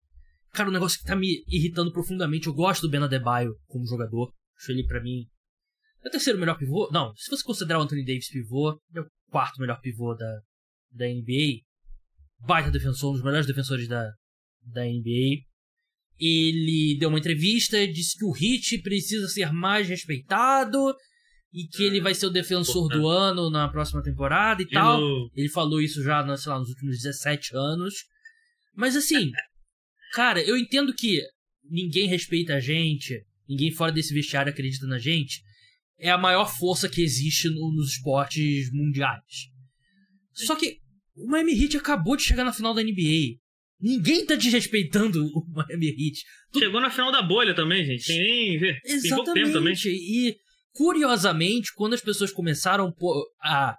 [0.52, 2.46] Cara, um negócio que tá me irritando profundamente.
[2.46, 4.32] Eu gosto do Ben Adebayo como jogador.
[4.56, 5.26] Acho ele, pra mim,
[6.02, 6.88] é o terceiro melhor pivô.
[6.90, 10.40] Não, se você considerar o Anthony Davis pivô, ele é o quarto melhor pivô da,
[10.90, 11.62] da NBA.
[12.40, 14.10] Baita defensor, um dos melhores defensores da,
[14.64, 15.42] da NBA.
[16.18, 20.94] Ele deu uma entrevista, disse que o Hit precisa ser mais respeitado,
[21.52, 25.00] e que ele vai ser o defensor do ano na próxima temporada e De tal.
[25.00, 25.30] novo.
[25.34, 27.94] Ele falou isso já, na- sei lá, nos últimos 17 anos.
[28.76, 29.32] Mas assim,
[30.14, 31.20] cara, eu entendo que
[31.64, 35.42] ninguém respeita a gente, ninguém fora desse vestiário acredita na gente.
[35.98, 39.48] É a maior força que existe no- nos esportes mundiais.
[40.32, 40.78] Só que
[41.16, 43.39] o Miami Heat acabou de chegar na final da NBA.
[43.80, 46.22] Ninguém tá desrespeitando o Miami Heat.
[46.58, 48.06] Chegou na final da bolha também, gente.
[48.06, 48.60] Tem nem.
[48.82, 49.72] Tem pouco tempo também.
[49.72, 49.88] Exatamente.
[49.90, 50.36] E,
[50.72, 52.94] curiosamente, quando as pessoas começaram
[53.42, 53.76] a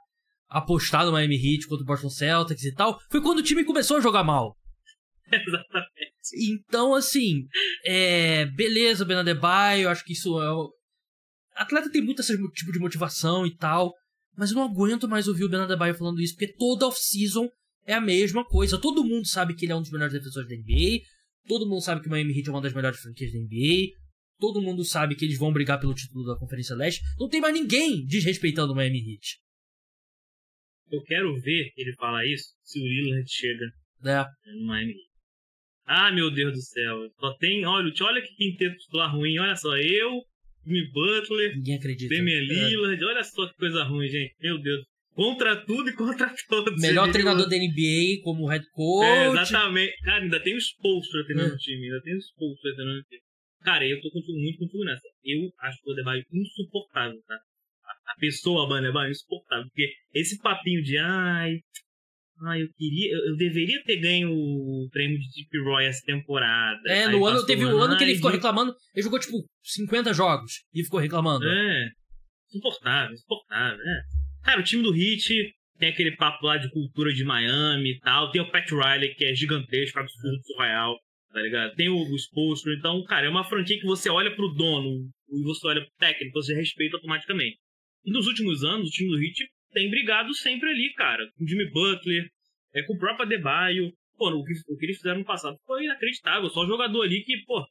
[0.50, 3.98] apostar no Miami Heat contra o Boston Celtics e tal, foi quando o time começou
[3.98, 4.56] a jogar mal.
[5.32, 6.12] Exatamente.
[6.54, 7.46] Então, assim,
[7.86, 10.52] é, beleza, Ben Adebayo, acho que isso é...
[10.52, 10.72] o-
[11.56, 13.94] Atleta tem muito esse tipo de motivação e tal,
[14.38, 17.48] mas eu não aguento mais ouvir o Adebayo falando isso, porque toda off-season
[17.86, 18.80] é a mesma coisa.
[18.80, 21.02] Todo mundo sabe que ele é um dos melhores defensores da NBA,
[21.48, 23.92] todo mundo sabe que o Miami Heat é uma das melhores franquias da NBA,
[24.40, 27.02] todo mundo sabe que eles vão brigar pelo título da Conferência Leste.
[27.20, 29.40] Não tem mais ninguém desrespeitando o Miami Heat.
[30.92, 33.66] Eu quero ver ele falar isso se o Lillard chega
[34.04, 34.26] Né?
[34.60, 34.92] no Miami.
[34.92, 35.12] Heat.
[35.86, 37.10] Ah, meu Deus do céu.
[37.20, 37.66] Só tem.
[37.66, 39.38] Olha, olha que quinteto titular ruim.
[39.40, 40.22] Olha só, eu,
[40.66, 42.16] Jimmy Butler, Ninguém acredita.
[42.16, 42.42] Damian É.
[42.42, 43.04] Lillard.
[43.04, 44.36] Olha só que coisa ruim, gente.
[44.40, 44.86] Meu Deus.
[45.14, 46.82] Contra tudo e contra todos.
[46.82, 49.38] Melhor treinador da NBA como head É, coach.
[49.42, 49.94] exatamente.
[50.04, 51.56] Cara, ainda tem os Spolstra treinando É.
[51.56, 51.86] o time.
[51.86, 53.22] Ainda tem os Spolstra treinando o time.
[53.62, 55.08] Cara, eu tô contigo, muito contigo nessa.
[55.24, 57.36] Eu acho o Adebayo insuportável, tá?
[57.36, 59.66] A, a pessoa, Adebayo, é insuportável.
[59.66, 61.60] Porque esse papinho de, ai...
[62.44, 63.14] Ai, eu queria...
[63.14, 66.80] Eu, eu deveria ter ganho o prêmio de Deep Roy essa temporada.
[66.88, 68.74] É, no ano, teve o um ano que ele ficou reclamando.
[68.96, 71.46] Ele jogou, tipo, 50 jogos e ficou reclamando.
[71.48, 71.90] É.
[72.50, 74.02] Insuportável, insuportável, é.
[74.44, 78.32] Cara, o time do Heat tem aquele papo lá de cultura de Miami e tal.
[78.32, 80.98] Tem o Pat Riley, que é gigantesco, absurdo, surreal,
[81.32, 81.74] tá ligado?
[81.76, 82.74] Tem o, Spolstra.
[82.74, 86.34] Então, cara, é uma franquia que você olha pro dono e você olha pro técnico,
[86.34, 87.58] você respeita automaticamente.
[88.06, 91.24] E nos últimos anos, o time do Heat tem brigado sempre ali, cara.
[91.38, 92.28] Com o Jimmy Butler,
[92.74, 93.92] é, com o próprio Adebayo.
[94.18, 96.50] Pô, o que, o que eles fizeram no passado foi inacreditável.
[96.50, 97.66] Só jogador ali que, pô,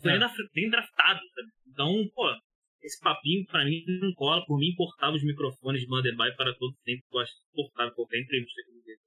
[0.00, 0.18] foi É.
[0.54, 1.20] nem, draftado?
[1.68, 2.34] Então, pô,
[2.82, 4.44] esse papinho pra mim não cola.
[4.46, 7.04] Por mim, importava os microfones de Banderby para todo sempre.
[7.12, 8.98] Eu acho insuportável qualquer entrevista que ele dê.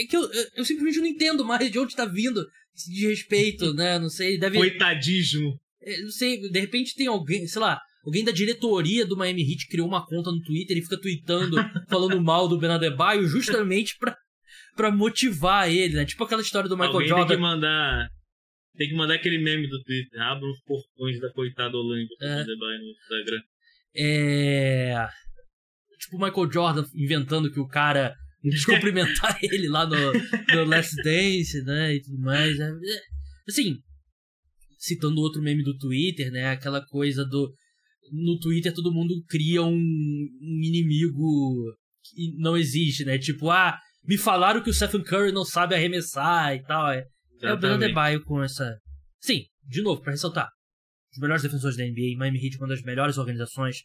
[0.00, 3.72] É que eu, eu, eu simplesmente não entendo mais de onde tá vindo esse desrespeito,
[3.74, 3.98] né?
[3.98, 4.58] Não sei, deve.
[4.58, 5.58] Coitadismo.
[5.80, 9.68] é, Não sei, de repente tem alguém, sei lá, alguém da diretoria do Miami Heat
[9.68, 11.56] criou uma conta no Twitter e fica tweetando,
[11.88, 14.16] falando mal do Ben Adebayo justamente pra,
[14.76, 16.04] pra motivar ele, né?
[16.04, 17.26] Tipo aquela história do Michael Alguém Jordan.
[17.28, 18.08] tem que mandar.
[18.76, 20.20] Tem que mandar aquele meme do Twitter.
[20.20, 22.44] Abra os portões da coitada Holândia pro É.
[22.44, 23.42] No Instagram.
[23.94, 25.08] É.
[26.00, 30.12] Tipo o Michael Jordan inventando que o cara quis cumprimentar ele lá no,
[30.54, 31.94] no Last Dance, né?
[31.94, 32.58] E tudo mais.
[32.58, 33.00] É, é,
[33.48, 33.76] Assim,
[34.78, 36.48] citando outro meme do Twitter, né?
[36.48, 37.54] Aquela coisa do.
[38.10, 41.72] No Twitter todo mundo cria um, um inimigo
[42.04, 43.18] que não existe, né?
[43.18, 46.90] Tipo, ah, me falaram que o Stephen Curry não sabe arremessar e tal.
[46.90, 47.04] É,
[47.42, 47.84] é o Exatamente.
[47.84, 48.78] Adebayo com essa.
[49.20, 50.48] Sim, de novo, pra ressaltar.
[51.12, 53.78] Os melhores defensores da NBA, Miami Heat, uma das melhores organizações,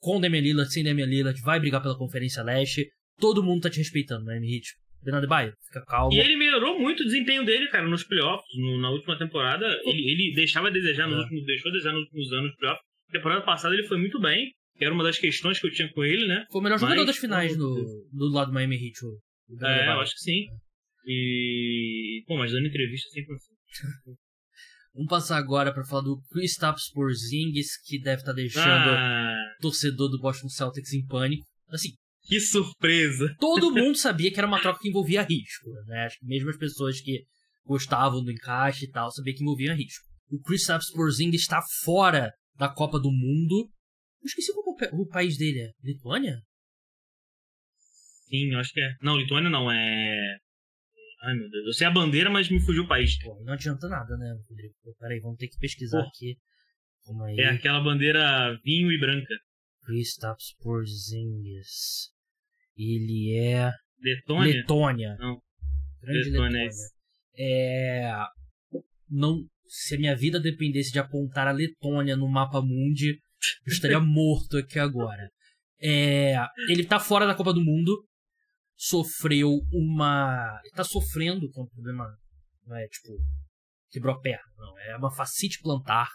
[0.00, 2.86] com Damian Lillard, sem Damian Lillard, vai brigar pela Conferência Leste.
[3.20, 4.66] Todo mundo tá te respeitando, Miami Heat.
[5.02, 6.12] Ben Adebayo, fica calmo.
[6.14, 8.46] E ele melhorou muito o desempenho dele, cara, nos playoffs.
[8.58, 11.20] No- na última temporada, ele, ele deixava a desejar nos É.
[11.20, 12.82] últimos, deixou a desejar nos últimos anos nos playoffs.
[13.12, 16.26] Temporada passada ele foi muito bem, era uma das questões que eu tinha com ele,
[16.26, 16.46] né?
[16.50, 17.74] Foi o melhor jogador Mas, das finais no,
[18.12, 20.46] do lado do Miami Heat, o, É, eu acho que sim.
[21.06, 22.22] E.
[22.26, 23.54] Pô, mas dando entrevista sempre assim.
[24.94, 30.08] Vamos passar agora pra falar do Kristaps Porzingis, que deve estar deixando Ah, o torcedor
[30.08, 31.44] do Boston Celtics em pânico.
[31.68, 31.90] Assim,
[32.22, 33.34] que surpresa!
[33.40, 36.04] todo mundo sabia que era uma troca que envolvia risco, né?
[36.06, 37.24] Acho que mesmo as pessoas que
[37.66, 40.04] gostavam do encaixe e tal, sabiam que envolvia risco.
[40.30, 43.68] O Kristaps Porzingis está fora da Copa do Mundo.
[44.22, 45.70] Eu esqueci qual o pa- o país dele é.
[45.82, 46.36] Lituânia?
[48.28, 48.90] Sim, eu acho que é.
[49.02, 50.36] Não, Lituânia não, é.
[51.24, 53.18] Ai meu Deus, eu sei a bandeira, mas me fugiu o país.
[53.18, 54.74] Pô, não adianta nada, né, Rodrigo?
[54.98, 56.08] Peraí, vamos ter que pesquisar Pô.
[56.08, 56.36] aqui.
[57.04, 57.36] Calma aí.
[57.38, 59.34] É aquela bandeira vinho e branca.
[59.84, 62.10] Kristaps Porzingis.
[62.76, 63.70] Ele é...
[64.02, 64.54] Letônia?
[64.54, 65.16] Letônia.
[65.18, 65.40] Não.
[66.02, 66.88] Grande Letônia, é Letônia.
[67.38, 68.12] É...
[69.08, 69.46] Não...
[69.66, 73.18] Se a minha vida dependesse de apontar a Letônia no mapa mundi,
[73.66, 75.30] eu estaria morto aqui agora.
[75.80, 76.36] É...
[76.68, 78.04] Ele tá fora da Copa do Mundo.
[78.86, 80.60] Sofreu uma...
[80.62, 82.04] Ele tá sofrendo com um problema...
[82.66, 83.16] Não é, tipo...
[83.90, 84.44] Quebrou a perna.
[84.58, 86.10] Não, é uma fascite plantar.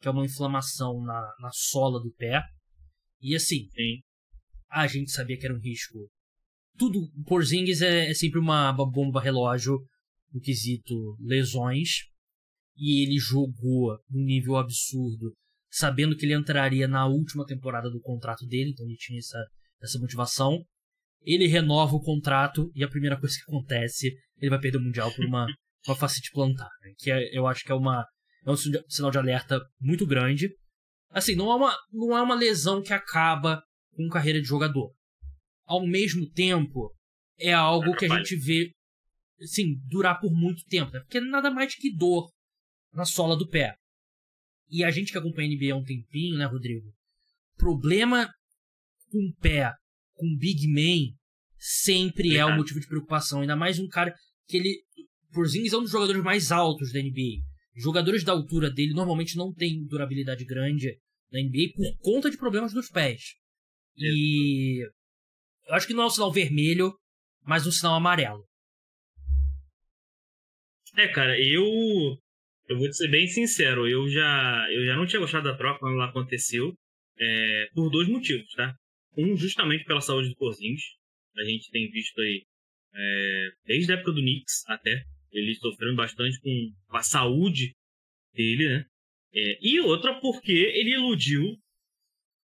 [0.00, 2.42] Que é uma inflamação na, na sola do pé.
[3.20, 4.00] E assim, Sim.
[4.68, 6.10] a gente sabia que era um risco.
[6.76, 9.78] Tudo, o Porzingis é, é sempre uma bomba relógio
[10.32, 12.08] no quesito lesões.
[12.76, 15.32] E ele jogou num nível absurdo,
[15.70, 19.38] sabendo que ele entraria na última temporada do contrato dele, então ele tinha essa,
[19.80, 20.64] essa motivação.
[21.24, 25.12] Ele renova o contrato e a primeira coisa que acontece, ele vai perder o Mundial
[25.14, 25.46] por uma,
[25.86, 26.92] uma facite plantar, né?
[26.98, 28.04] que é, eu acho que é, uma,
[28.44, 30.50] é um sinal de alerta muito grande.
[31.10, 33.62] Assim, não é uma, não é uma lesão que acaba
[33.94, 34.92] com carreira de jogador.
[35.64, 36.92] Ao mesmo tempo,
[37.38, 38.72] é algo que a gente vê
[39.42, 41.00] assim, durar por muito tempo, né?
[41.00, 42.30] Porque é nada mais que dor
[42.92, 43.74] na sola do pé.
[44.68, 46.92] E a gente que acompanha a NBA há um tempinho, né, Rodrigo?
[47.56, 48.32] Problema
[49.10, 49.72] com o pé,
[50.22, 51.12] com big man,
[51.58, 53.40] sempre é um motivo de preocupação.
[53.40, 54.14] Ainda mais um cara
[54.46, 54.84] que ele.
[55.32, 57.42] Porzingis é um dos jogadores mais altos da NBA.
[57.74, 60.96] Jogadores da altura dele normalmente não têm durabilidade grande
[61.32, 63.34] na NBA por conta de problemas nos pés.
[63.96, 64.86] E
[65.66, 66.94] eu acho que não é um sinal vermelho,
[67.44, 68.44] mas um sinal amarelo.
[70.96, 71.64] É, cara, eu
[72.68, 75.80] eu vou te ser bem sincero, eu já eu já não tinha gostado da troca
[75.80, 76.74] quando ela aconteceu,
[77.18, 78.76] é, por dois motivos, tá?
[79.16, 80.84] Um, justamente pela saúde do Porzingis.
[81.36, 82.44] A gente tem visto aí,
[82.94, 87.74] é, desde a época do Knicks até, ele sofrendo bastante com a saúde
[88.34, 88.86] dele, né?
[89.34, 91.56] É, e outra porque ele iludiu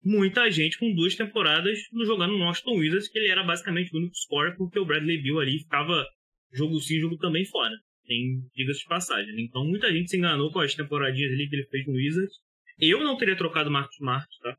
[0.05, 3.99] muita gente com duas temporadas no jogando no Austin Wizards, que ele era basicamente o
[3.99, 6.05] único scorer, porque o Bradley Bill ali ficava
[6.53, 7.75] jogo sim, jogo também fora.
[8.05, 9.33] Tem diga de passagem.
[9.45, 12.35] Então muita gente se enganou com as temporadinhas ali que ele fez no Wizards.
[12.81, 14.57] Eu não teria trocado o Marcos Smart, tá?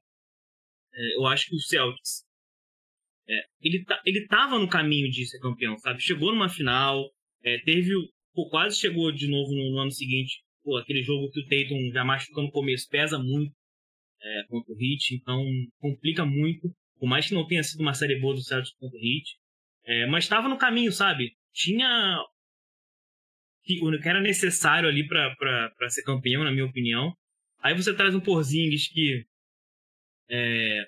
[0.95, 2.23] É, eu acho que o Celtics
[3.27, 6.01] é, ele, tá, ele tava no caminho de ser campeão, sabe?
[6.01, 7.09] Chegou numa final,
[7.43, 7.91] é, teve.
[8.33, 10.43] Pô, quase chegou de novo no, no, ano seguinte.
[10.63, 13.53] Pô, aquele jogo que o Tatum já machucou no começo pesa muito
[14.21, 15.43] é, contra o Heat, então
[15.77, 16.73] complica muito.
[16.99, 19.37] Por mais que não tenha sido uma série boa do Celtics contra o Heat.
[19.85, 21.35] É, mas estava no caminho, sabe?
[21.53, 22.19] Tinha
[23.81, 27.13] o que era necessário ali para ser campeão, na minha opinião.
[27.59, 29.25] Aí você traz um Porzingis que
[30.33, 30.87] é,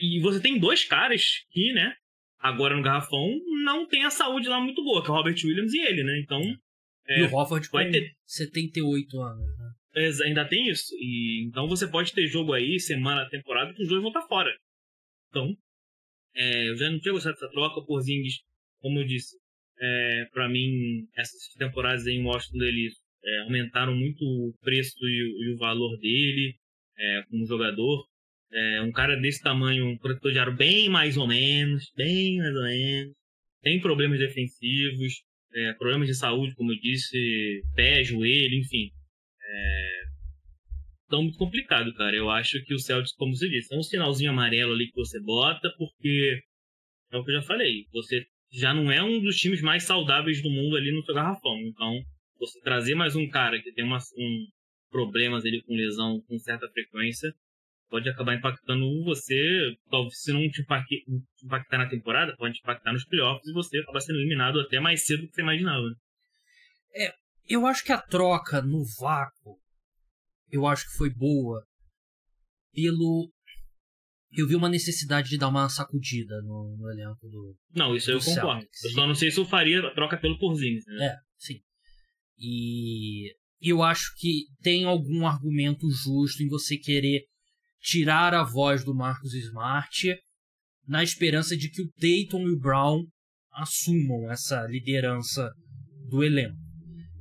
[0.00, 1.94] e você tem dois caras que, né,
[2.42, 5.72] agora no garrafão, não tem a saúde lá muito boa, que é o Robert Williams
[5.72, 6.18] e ele, né?
[6.18, 6.40] Então.
[7.06, 8.12] É, e o Hofford com ter...
[8.26, 9.72] 78 anos, né?
[9.94, 10.92] É, ainda tem isso.
[10.96, 14.50] E, então você pode ter jogo aí, semana, temporada, que os dois vão estar fora.
[15.28, 15.56] Então,
[16.34, 17.80] é, eu já não tinha gostado dessa troca.
[17.80, 18.40] O Porzingis,
[18.80, 19.36] como eu disse,
[19.80, 25.54] é, para mim, essas temporadas em Washington, eles é, aumentaram muito o preço e, e
[25.54, 26.56] o valor dele
[26.98, 28.11] é, como jogador.
[28.52, 32.54] É, um cara desse tamanho, um protetor de aro bem mais ou menos, bem mais
[32.54, 33.14] ou menos.
[33.62, 35.22] Tem problemas defensivos,
[35.54, 38.90] é, problemas de saúde, como eu disse, pé, joelho, enfim.
[39.44, 40.02] É...
[41.06, 42.16] Então, muito complicado, cara.
[42.16, 45.20] Eu acho que o Celtics, como você disse, é um sinalzinho amarelo ali que você
[45.20, 46.40] bota, porque
[47.10, 47.86] é o que eu já falei.
[47.92, 51.58] Você já não é um dos times mais saudáveis do mundo ali no seu garrafão.
[51.60, 52.02] Então,
[52.38, 54.46] você trazer mais um cara que tem uma, um,
[54.90, 57.32] problemas ali com lesão com certa frequência,
[57.92, 60.62] pode acabar impactando você, talvez se não te
[61.44, 65.20] impactar na temporada, pode impactar nos playoffs e você acaba sendo eliminado até mais cedo
[65.20, 65.84] do que você imaginava.
[66.94, 67.12] É,
[67.46, 69.58] eu acho que a troca no vácuo,
[70.50, 71.62] eu acho que foi boa
[72.72, 73.30] pelo
[74.34, 77.54] eu vi uma necessidade de dar uma sacudida no, no elenco do.
[77.74, 78.66] Não, isso do eu concordo.
[78.84, 81.04] Eu só não sei se eu faria a troca pelo Porzingis, né?
[81.04, 81.60] É, sim.
[82.38, 87.26] E eu acho que tem algum argumento justo em você querer
[87.82, 90.16] tirar a voz do Marcos Smart
[90.86, 93.04] na esperança de que o Dayton e o Brown
[93.52, 95.50] assumam essa liderança
[96.08, 96.56] do elenco.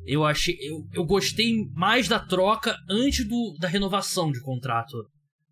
[0.06, 4.98] Eu achei, eu, eu gostei mais da troca antes do, da renovação de contrato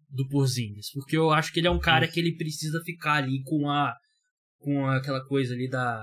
[0.10, 3.44] do Porzingis, porque eu acho que ele é um cara que ele precisa ficar ali
[3.44, 3.96] com a
[4.58, 6.02] com aquela coisa ali da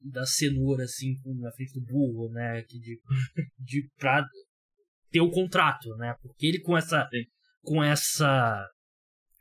[0.00, 3.00] da cenoura assim na frente do burro, né, que de
[3.58, 4.24] de pra
[5.10, 6.14] ter o contrato, né?
[6.22, 7.24] Porque ele com essa Sim
[7.68, 8.66] com essa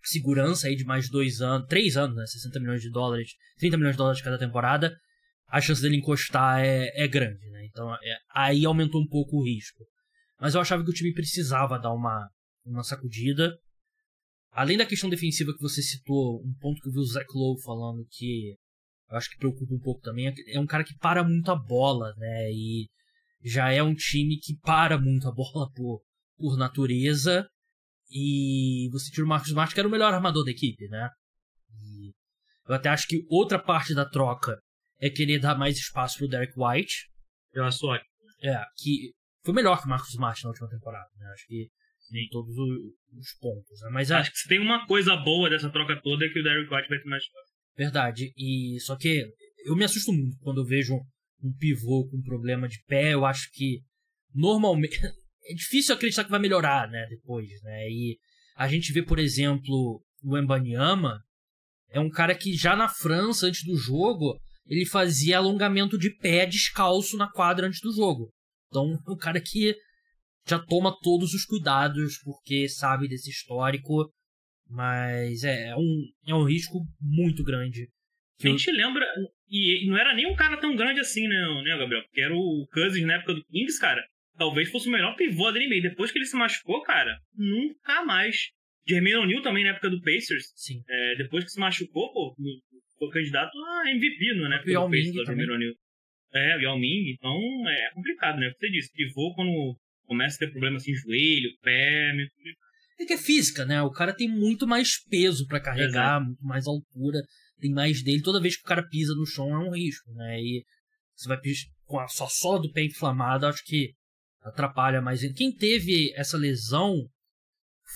[0.03, 2.25] segurança aí de mais dois anos, três anos, né?
[2.25, 4.93] 60 milhões de dólares, 30 milhões de dólares cada temporada,
[5.47, 7.65] a chance dele encostar é, é grande, né?
[7.65, 9.85] Então é, aí aumentou um pouco o risco.
[10.39, 12.29] Mas eu achava que o time precisava dar uma,
[12.65, 13.57] uma sacudida.
[14.51, 17.61] Além da questão defensiva que você citou, um ponto que eu vi o Zach Lowe
[17.63, 18.55] falando que
[19.09, 22.13] eu acho que preocupa um pouco também, é um cara que para muito a bola,
[22.17, 22.51] né?
[22.51, 22.89] E
[23.41, 26.01] já é um time que para muito a bola por,
[26.37, 27.47] por natureza.
[28.09, 31.09] E você tira o Marcos Smart, que era o melhor armador da equipe, né?
[31.73, 32.13] E
[32.67, 34.57] eu até acho que outra parte da troca
[34.99, 37.09] é querer dar mais espaço pro Derek White.
[37.53, 38.09] Eu acho ótimo.
[38.41, 41.27] É, que foi melhor que o Marcos Smart na última temporada, né?
[41.33, 41.69] Acho que
[42.13, 43.89] em todos os pontos, né?
[43.91, 46.73] Mas acho que se tem uma coisa boa dessa troca toda é que o Derek
[46.73, 47.51] White vai ter mais espaço.
[47.75, 48.31] Verdade.
[48.37, 49.25] E só que
[49.65, 50.95] eu me assusto muito quando eu vejo
[51.43, 53.13] um pivô com problema de pé.
[53.13, 53.81] Eu acho que
[54.33, 54.99] normalmente
[55.49, 57.89] é difícil acreditar que vai melhorar, né, depois, né?
[57.89, 58.17] E
[58.55, 61.21] a gente vê, por exemplo, o Embanyama,
[61.89, 66.45] é um cara que já na França, antes do jogo, ele fazia alongamento de pé
[66.45, 68.29] descalço na quadra antes do jogo.
[68.67, 69.75] Então, é um cara que
[70.45, 74.11] já toma todos os cuidados, porque sabe desse histórico,
[74.69, 77.87] mas é, é um, é um risco muito grande.
[78.43, 78.75] a gente eu...
[78.75, 79.05] lembra,
[79.49, 82.03] e não era nem um cara tão grande assim, né, né Gabriel?
[82.03, 84.01] Porque era o Cousins na época do Kings, cara.
[84.37, 85.81] Talvez fosse o melhor pivô da NBA.
[85.81, 88.49] Depois que ele se machucou, cara, nunca mais.
[88.87, 90.53] Jermaine O'Neal também na época do Pacers.
[90.55, 90.81] Sim.
[90.87, 92.35] É, depois que se machucou, pô,
[92.97, 94.63] foi candidato a MVP, não é?
[94.63, 95.47] O Yao Ming também.
[96.33, 97.11] É, o Yao Ming.
[97.11, 98.51] Então é complicado, né?
[98.57, 102.67] Você disse, pivô quando começa a ter problema assim, joelho, pé, meio complicado.
[102.99, 103.81] É que é física, né?
[103.83, 106.25] O cara tem muito mais peso para carregar, Exato.
[106.25, 107.19] muito mais altura,
[107.59, 108.23] tem mais dele.
[108.23, 110.39] Toda vez que o cara pisa no chão é um risco, né?
[110.39, 110.63] E
[111.15, 113.91] você vai pisar com a sua sola do pé inflamada, acho que
[114.49, 115.21] atrapalha mais.
[115.33, 117.09] Quem teve essa lesão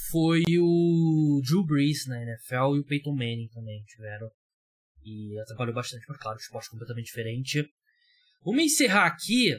[0.09, 4.29] foi o Drew Brees na NFL e o Peyton Manning também tiveram.
[5.03, 7.67] E atrapalhou bastante, mas claro, esporte completamente diferente.
[8.43, 9.53] Vamos encerrar aqui.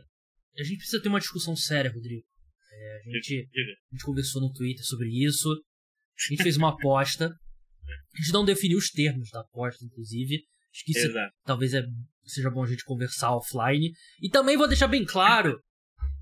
[0.58, 2.24] A gente precisa ter uma discussão séria, Rodrigo.
[2.72, 3.48] É, a, gente,
[3.90, 5.50] a gente conversou no Twitter sobre isso.
[5.50, 7.26] A gente fez uma aposta.
[7.26, 10.44] A gente não definiu os termos da aposta, inclusive.
[10.70, 11.08] Acho que isso
[11.44, 11.82] talvez é,
[12.24, 13.92] seja bom a gente conversar offline.
[14.20, 15.60] E também vou deixar bem claro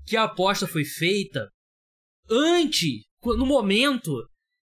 [0.05, 1.47] que a aposta foi feita
[2.29, 4.11] antes, no momento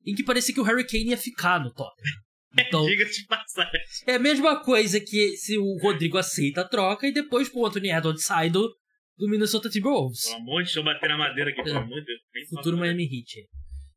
[0.07, 2.15] em que parecia que o Harry Kane ia ficar no Tottenham.
[2.57, 3.81] Então, Diga-se passagem.
[4.07, 7.91] É a mesma coisa que se o Rodrigo aceita a troca e depois o Anthony
[7.91, 8.73] Edwards sai do,
[9.19, 10.27] do Minnesota Timberwolves.
[10.27, 12.49] Pelo amor de Deus, eu bater na madeira aqui, pelo amor de Deus.
[12.51, 13.49] Futuro Miami Heat.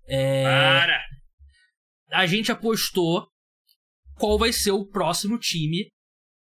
[0.07, 0.43] É...
[0.43, 1.05] Para!
[2.13, 3.27] A gente apostou
[4.15, 5.91] qual vai ser o próximo time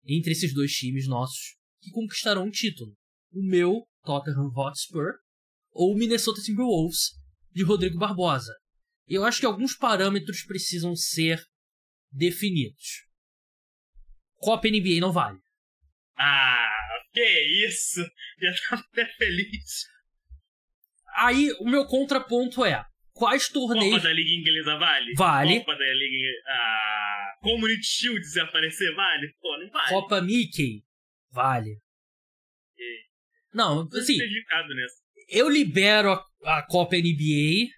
[0.07, 2.93] entre esses dois times nossos que conquistarão um título.
[3.33, 5.15] O meu, Tottenham Hotspur,
[5.73, 7.19] ou Minnesota Timberwolves,
[7.53, 8.55] de Rodrigo Barbosa.
[9.07, 11.43] Eu acho que alguns parâmetros precisam ser
[12.13, 13.07] definidos.
[14.37, 15.39] Copa NBA não vale.
[16.17, 16.69] Ah,
[17.13, 18.01] que isso!
[18.39, 19.87] Já tava até feliz.
[21.17, 23.97] Aí o meu contraponto é: quais torneios.
[23.97, 25.13] Copa da Liga Inglesa vale?
[25.15, 25.59] Vale.
[25.61, 26.29] Copa da Liga.
[26.47, 29.35] Ah, Community Shield se aparecer vale?
[29.41, 29.89] Pô, não vale.
[29.89, 30.85] Copa Mickey?
[31.31, 31.79] Vale.
[33.53, 34.19] Não, assim.
[35.29, 37.71] Eu libero a, a Copa NBA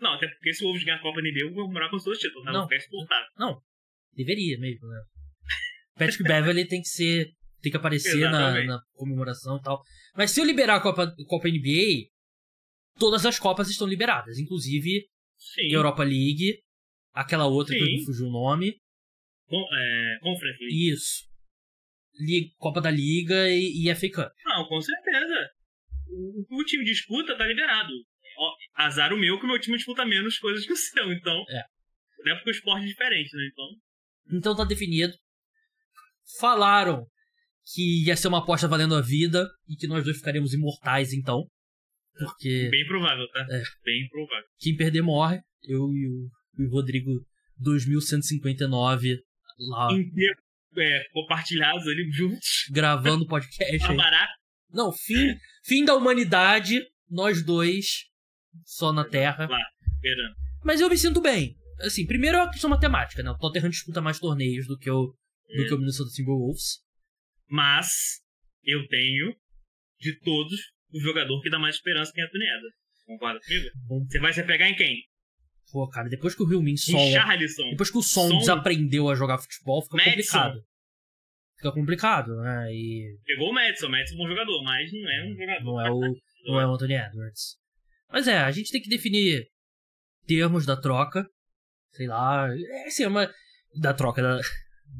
[0.00, 2.04] não, até porque se o Wolves ganhar a Copa NBA, eu vou morar com os
[2.04, 2.52] dois títulos, né?
[2.52, 3.26] Não, ficar exportado.
[3.38, 3.60] Não,
[4.14, 5.02] deveria mesmo, né?
[5.98, 7.30] Patrick Beverly tem que ser.
[7.62, 9.82] Tem que aparecer na, na, comemoração e tal.
[10.14, 12.06] Mas se eu liberar a Copa, Copa NBA,
[12.98, 14.38] todas as Copas estão liberadas.
[14.38, 15.72] Inclusive Sim.
[15.72, 16.60] Europa League,
[17.12, 17.82] aquela outra Sim.
[17.82, 18.76] que me fugiu o nome.
[19.48, 20.90] É, Conference League.
[20.90, 21.24] Isso.
[22.18, 24.32] Liga, Copa da Liga e, e FA Cup.
[24.44, 25.50] Não, com certeza.
[26.08, 27.92] O, o time disputa tá liberado
[28.74, 31.44] azar o meu que o meu time disputa menos coisas que o seu, então.
[31.48, 31.62] É.
[32.24, 33.48] Não é porque o esporte é diferente, né?
[33.50, 33.66] Então.
[34.38, 35.14] Então tá definido.
[36.38, 37.06] Falaram
[37.72, 41.44] que ia ser uma aposta valendo a vida e que nós dois ficaríamos imortais, então.
[42.18, 42.68] Porque.
[42.70, 43.46] Bem provável, tá?
[43.50, 43.62] É.
[43.84, 44.48] Bem provável.
[44.58, 45.40] Quem perder morre.
[45.62, 47.10] Eu e o, e o Rodrigo
[47.58, 49.18] 2159
[49.70, 49.88] lá.
[50.80, 52.66] É, compartilhados ali juntos.
[52.70, 53.86] Gravando podcast.
[54.70, 58.06] Não, fim, fim da humanidade, nós dois
[58.64, 59.46] só na Terra.
[59.48, 59.58] Lá,
[59.94, 60.34] esperando.
[60.64, 61.56] Mas eu me sinto bem.
[61.80, 63.30] Assim, primeiro é uma questão matemática, né?
[63.30, 65.14] O Tottenham disputa mais torneios do que o,
[65.48, 65.56] é.
[65.56, 66.80] do que o Minnesota Timberwolves.
[67.48, 68.20] Mas
[68.64, 69.34] eu tenho,
[70.00, 70.58] de todos,
[70.92, 72.86] o jogador que dá mais esperança que é Anthony Edwards.
[73.06, 74.06] Concorda comigo?
[74.10, 74.96] Você vai se pegar em quem?
[75.72, 77.10] Pô, cara, depois que o Rio Min Sol.
[77.10, 77.70] Charlison.
[77.70, 80.12] Depois que o Som, Som desaprendeu a jogar futebol, fica Madison.
[80.14, 80.64] complicado.
[81.56, 82.72] Fica complicado, né?
[82.72, 83.18] E...
[83.24, 85.64] Pegou o Madison, o Madison é um bom jogador, mas não é um jogador.
[85.64, 86.00] Não é o,
[86.46, 87.56] não é o Anthony Edwards.
[88.10, 89.48] Mas é, a gente tem que definir
[90.26, 91.28] termos da troca.
[91.92, 92.48] Sei lá.
[92.54, 93.30] É assim, é uma.
[93.80, 94.40] Da troca da,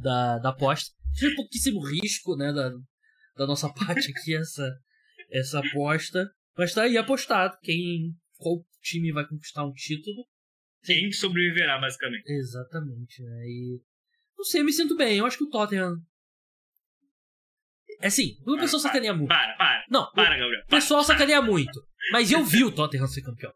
[0.00, 0.90] da, da aposta.
[1.18, 2.52] Tem pouquíssimo risco, né?
[2.52, 2.70] Da,
[3.36, 4.76] da nossa parte aqui, essa,
[5.30, 6.28] essa aposta.
[6.56, 7.56] Mas tá aí apostado.
[7.62, 8.14] Quem.
[8.38, 10.26] Qual time vai conquistar um título.
[10.86, 12.30] Quem sobreviverá, basicamente.
[12.30, 13.46] Exatamente, né?
[13.46, 13.80] E.
[14.38, 15.18] Não sei, eu me sinto bem.
[15.18, 15.96] Eu acho que o Tottenham
[18.00, 19.28] é assim, o pessoal sacaneia muito.
[19.28, 19.84] Para, para.
[19.88, 20.62] Não, para, Gabriel.
[20.64, 21.80] O pessoal sacaneia muito.
[22.12, 23.52] Mas eu vi o Tottenham ser campeão.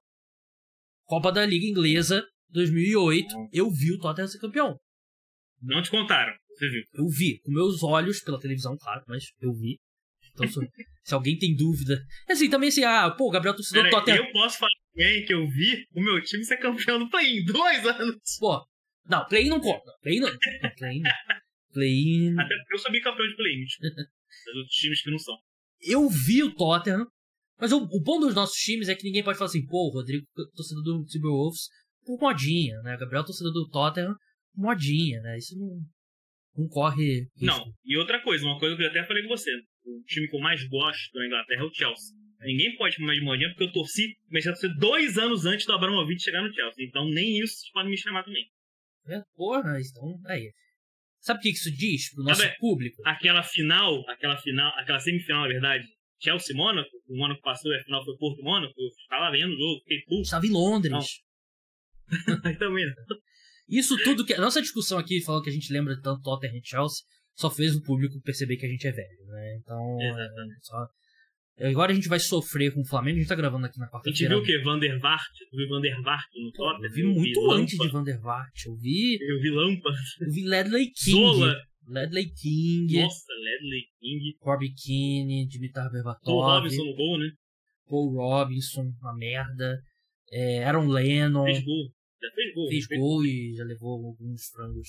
[1.04, 4.78] Copa da Liga Inglesa 2008, eu vi o Tottenham ser campeão.
[5.60, 6.82] Não te contaram, você viu?
[6.94, 9.78] Eu vi, com meus olhos, pela televisão, claro, mas eu vi.
[10.32, 10.58] Então, se,
[11.14, 12.00] alguém tem dúvida.
[12.28, 14.24] É assim, também assim, ah, pô, o Gabriel torcedor do Tottenham.
[14.24, 17.44] Eu posso falar bem que eu vi o meu time ser campeão no play em
[17.44, 18.16] dois anos.
[18.38, 18.64] Pô,
[19.08, 19.90] não, play não conta.
[20.02, 20.28] Play não.
[20.78, 21.10] Play não.
[21.72, 25.36] Play Até porque eu sabia campeão de play, Os outros times que não são.
[25.80, 27.06] Eu vi o Tottenham
[27.58, 29.92] Mas o, o, bom dos nossos times é que ninguém pode falar assim, pô, o
[29.92, 30.24] Rodrigo,
[30.54, 31.68] torcedor do Timberwolves,
[32.04, 32.96] por modinha, né?
[32.96, 34.14] Gabriel, torcedor do Tottenham,
[34.54, 35.38] modinha, né?
[35.38, 35.80] Isso não,
[36.56, 37.28] não corre.
[37.36, 37.46] Risco.
[37.46, 39.50] Não, e outra coisa, uma coisa que eu até falei com você:
[39.84, 42.16] o time que eu mais gosto da Inglaterra é o Chelsea.
[42.40, 45.72] Ninguém pode chamar de modinha porque eu torci, comecei a torcer dois anos antes do
[45.72, 46.86] Abramovich chegar no Chelsea.
[46.86, 48.46] Então nem isso vocês podem me chamar também.
[49.06, 50.52] É, porra, então, aí.
[51.20, 53.02] Sabe o que isso diz pro nosso Sabe, público?
[53.04, 55.86] Aquela final, aquela final, aquela semifinal, na verdade,
[56.18, 59.58] Chelsea Mônaco, o Mônaco passou e a final foi Porto Mônaco, eu estava vendo o
[59.58, 60.22] jogo, fiquei puto.
[60.22, 61.20] Estava em Londres.
[62.58, 63.18] Também não.
[63.68, 64.34] Isso tudo que.
[64.34, 67.76] A nossa discussão aqui falou que a gente lembra tanto Tottenham e Chelsea, só fez
[67.76, 69.56] o público perceber que a gente é velho, né?
[69.60, 70.00] Então.
[70.00, 70.56] Exatamente.
[70.56, 70.86] É, só...
[71.68, 74.10] Agora a gente vai sofrer com o Flamengo, a gente tá gravando aqui na quarta-feira.
[74.10, 74.64] A gente viu o quê?
[74.64, 75.30] Vandervart?
[75.50, 76.84] Tu viu Vandervart no Tottenham?
[76.86, 78.64] Eu vi muito vi antes de Vandervart.
[78.66, 79.18] Eu vi.
[79.20, 79.90] Eu vi Lampa.
[80.20, 81.10] Eu vi Ledley King.
[81.10, 81.56] Zola.
[81.86, 83.02] Ledley King.
[83.02, 84.36] Nossa, Ledley King.
[84.38, 86.24] Corby Keane, Dimitar Berbatov.
[86.24, 87.30] Paul Robinson no gol, né?
[87.88, 89.78] Paul Robinson, uma merda.
[90.32, 91.44] É, Aaron Lennon.
[91.44, 91.92] Fez gol.
[92.22, 92.68] Já fez gol.
[92.68, 94.88] Fez gol e já levou alguns frangos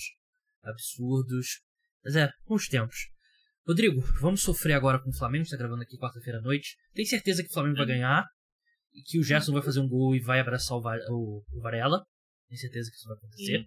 [0.62, 1.60] absurdos.
[2.04, 3.11] Mas é, bons tempos.
[3.66, 6.76] Rodrigo, vamos sofrer agora com o Flamengo, está gravando aqui quarta-feira à noite.
[6.94, 8.24] Tem certeza que o Flamengo vai ganhar
[8.92, 12.02] e que o Gerson vai fazer um gol e vai abraçar o, o, o Varela.
[12.48, 13.58] Tem certeza que isso vai acontecer.
[13.60, 13.66] Sim.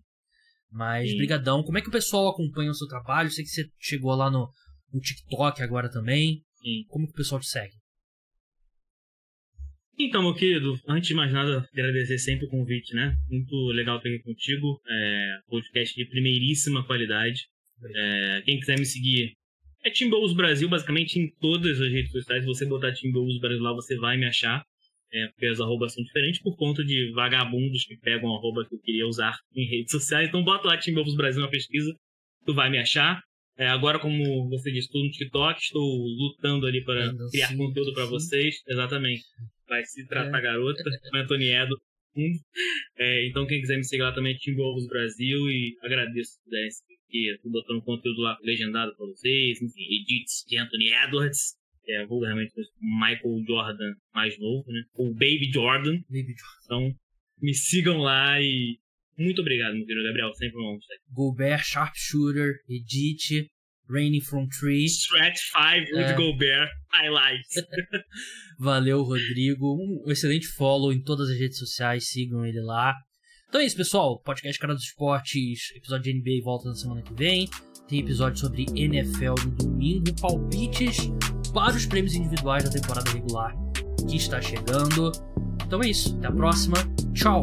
[0.70, 1.18] Mas, Sim.
[1.18, 1.64] brigadão.
[1.64, 3.32] Como é que o pessoal acompanha o seu trabalho?
[3.32, 4.50] Sei que você chegou lá no,
[4.94, 6.44] no TikTok agora também.
[6.56, 6.84] Sim.
[6.90, 7.74] Como que o pessoal te segue?
[9.98, 13.16] Então, meu querido, antes de mais nada, agradecer sempre o convite, né?
[13.30, 14.82] Muito legal estar aqui contigo.
[14.86, 17.48] É, podcast de primeiríssima qualidade.
[17.96, 19.34] É, quem quiser me seguir
[19.86, 22.44] é Timberwolves Brasil, basicamente em todas as redes sociais.
[22.44, 24.64] Se você botar Timberwolves Brasil lá, você vai me achar.
[25.14, 28.76] É, porque as arrobas são diferentes por conta de vagabundos que pegam a arroba que
[28.76, 30.28] eu queria usar em redes sociais.
[30.28, 31.94] Então bota lá Timberwolves Brasil na pesquisa,
[32.46, 33.22] tu vai me achar.
[33.58, 37.94] É, agora, como você disse, estou no TikTok, estou lutando ali para criar sim, conteúdo
[37.94, 38.56] para vocês.
[38.68, 39.24] Exatamente
[39.68, 40.42] vai se tratar é.
[40.42, 40.82] garota,
[41.14, 41.76] Antoniedo.
[42.98, 47.32] É, então quem quiser me seguir lá também é Brasil e agradeço se pudesse, porque
[47.32, 52.06] eu tô botando conteúdo lá legendado pra vocês, enfim, edits de Anthony Edwards, que é
[52.06, 54.84] vulgarmente Michael Jordan mais novo, né?
[54.96, 56.00] Ou Baby Jordan.
[56.10, 56.64] Baby Jordan.
[56.66, 56.96] Então
[57.42, 58.80] me sigam lá e
[59.18, 60.80] muito obrigado, meu querido Gabriel, sempre um honra.
[61.12, 63.50] Gobert Sharpshooter, edit,
[63.88, 64.88] Raining from Tree.
[64.88, 66.16] Stretch 5 with é.
[66.16, 67.64] Gobert Highlights.
[68.60, 69.76] Valeu, Rodrigo.
[69.76, 72.10] Um excelente follow em todas as redes sociais.
[72.10, 72.96] Sigam ele lá.
[73.48, 74.20] Então é isso, pessoal.
[74.20, 77.50] Podcast Cara dos Esportes, episódio de NBA volta na semana que vem.
[77.88, 80.14] Tem episódio sobre NFL no domingo.
[80.20, 80.98] Palpites
[81.54, 83.56] para os prêmios individuais da temporada regular
[84.10, 85.12] que está chegando.
[85.66, 86.16] Então é isso.
[86.18, 86.78] Até a próxima.
[87.14, 87.42] Tchau.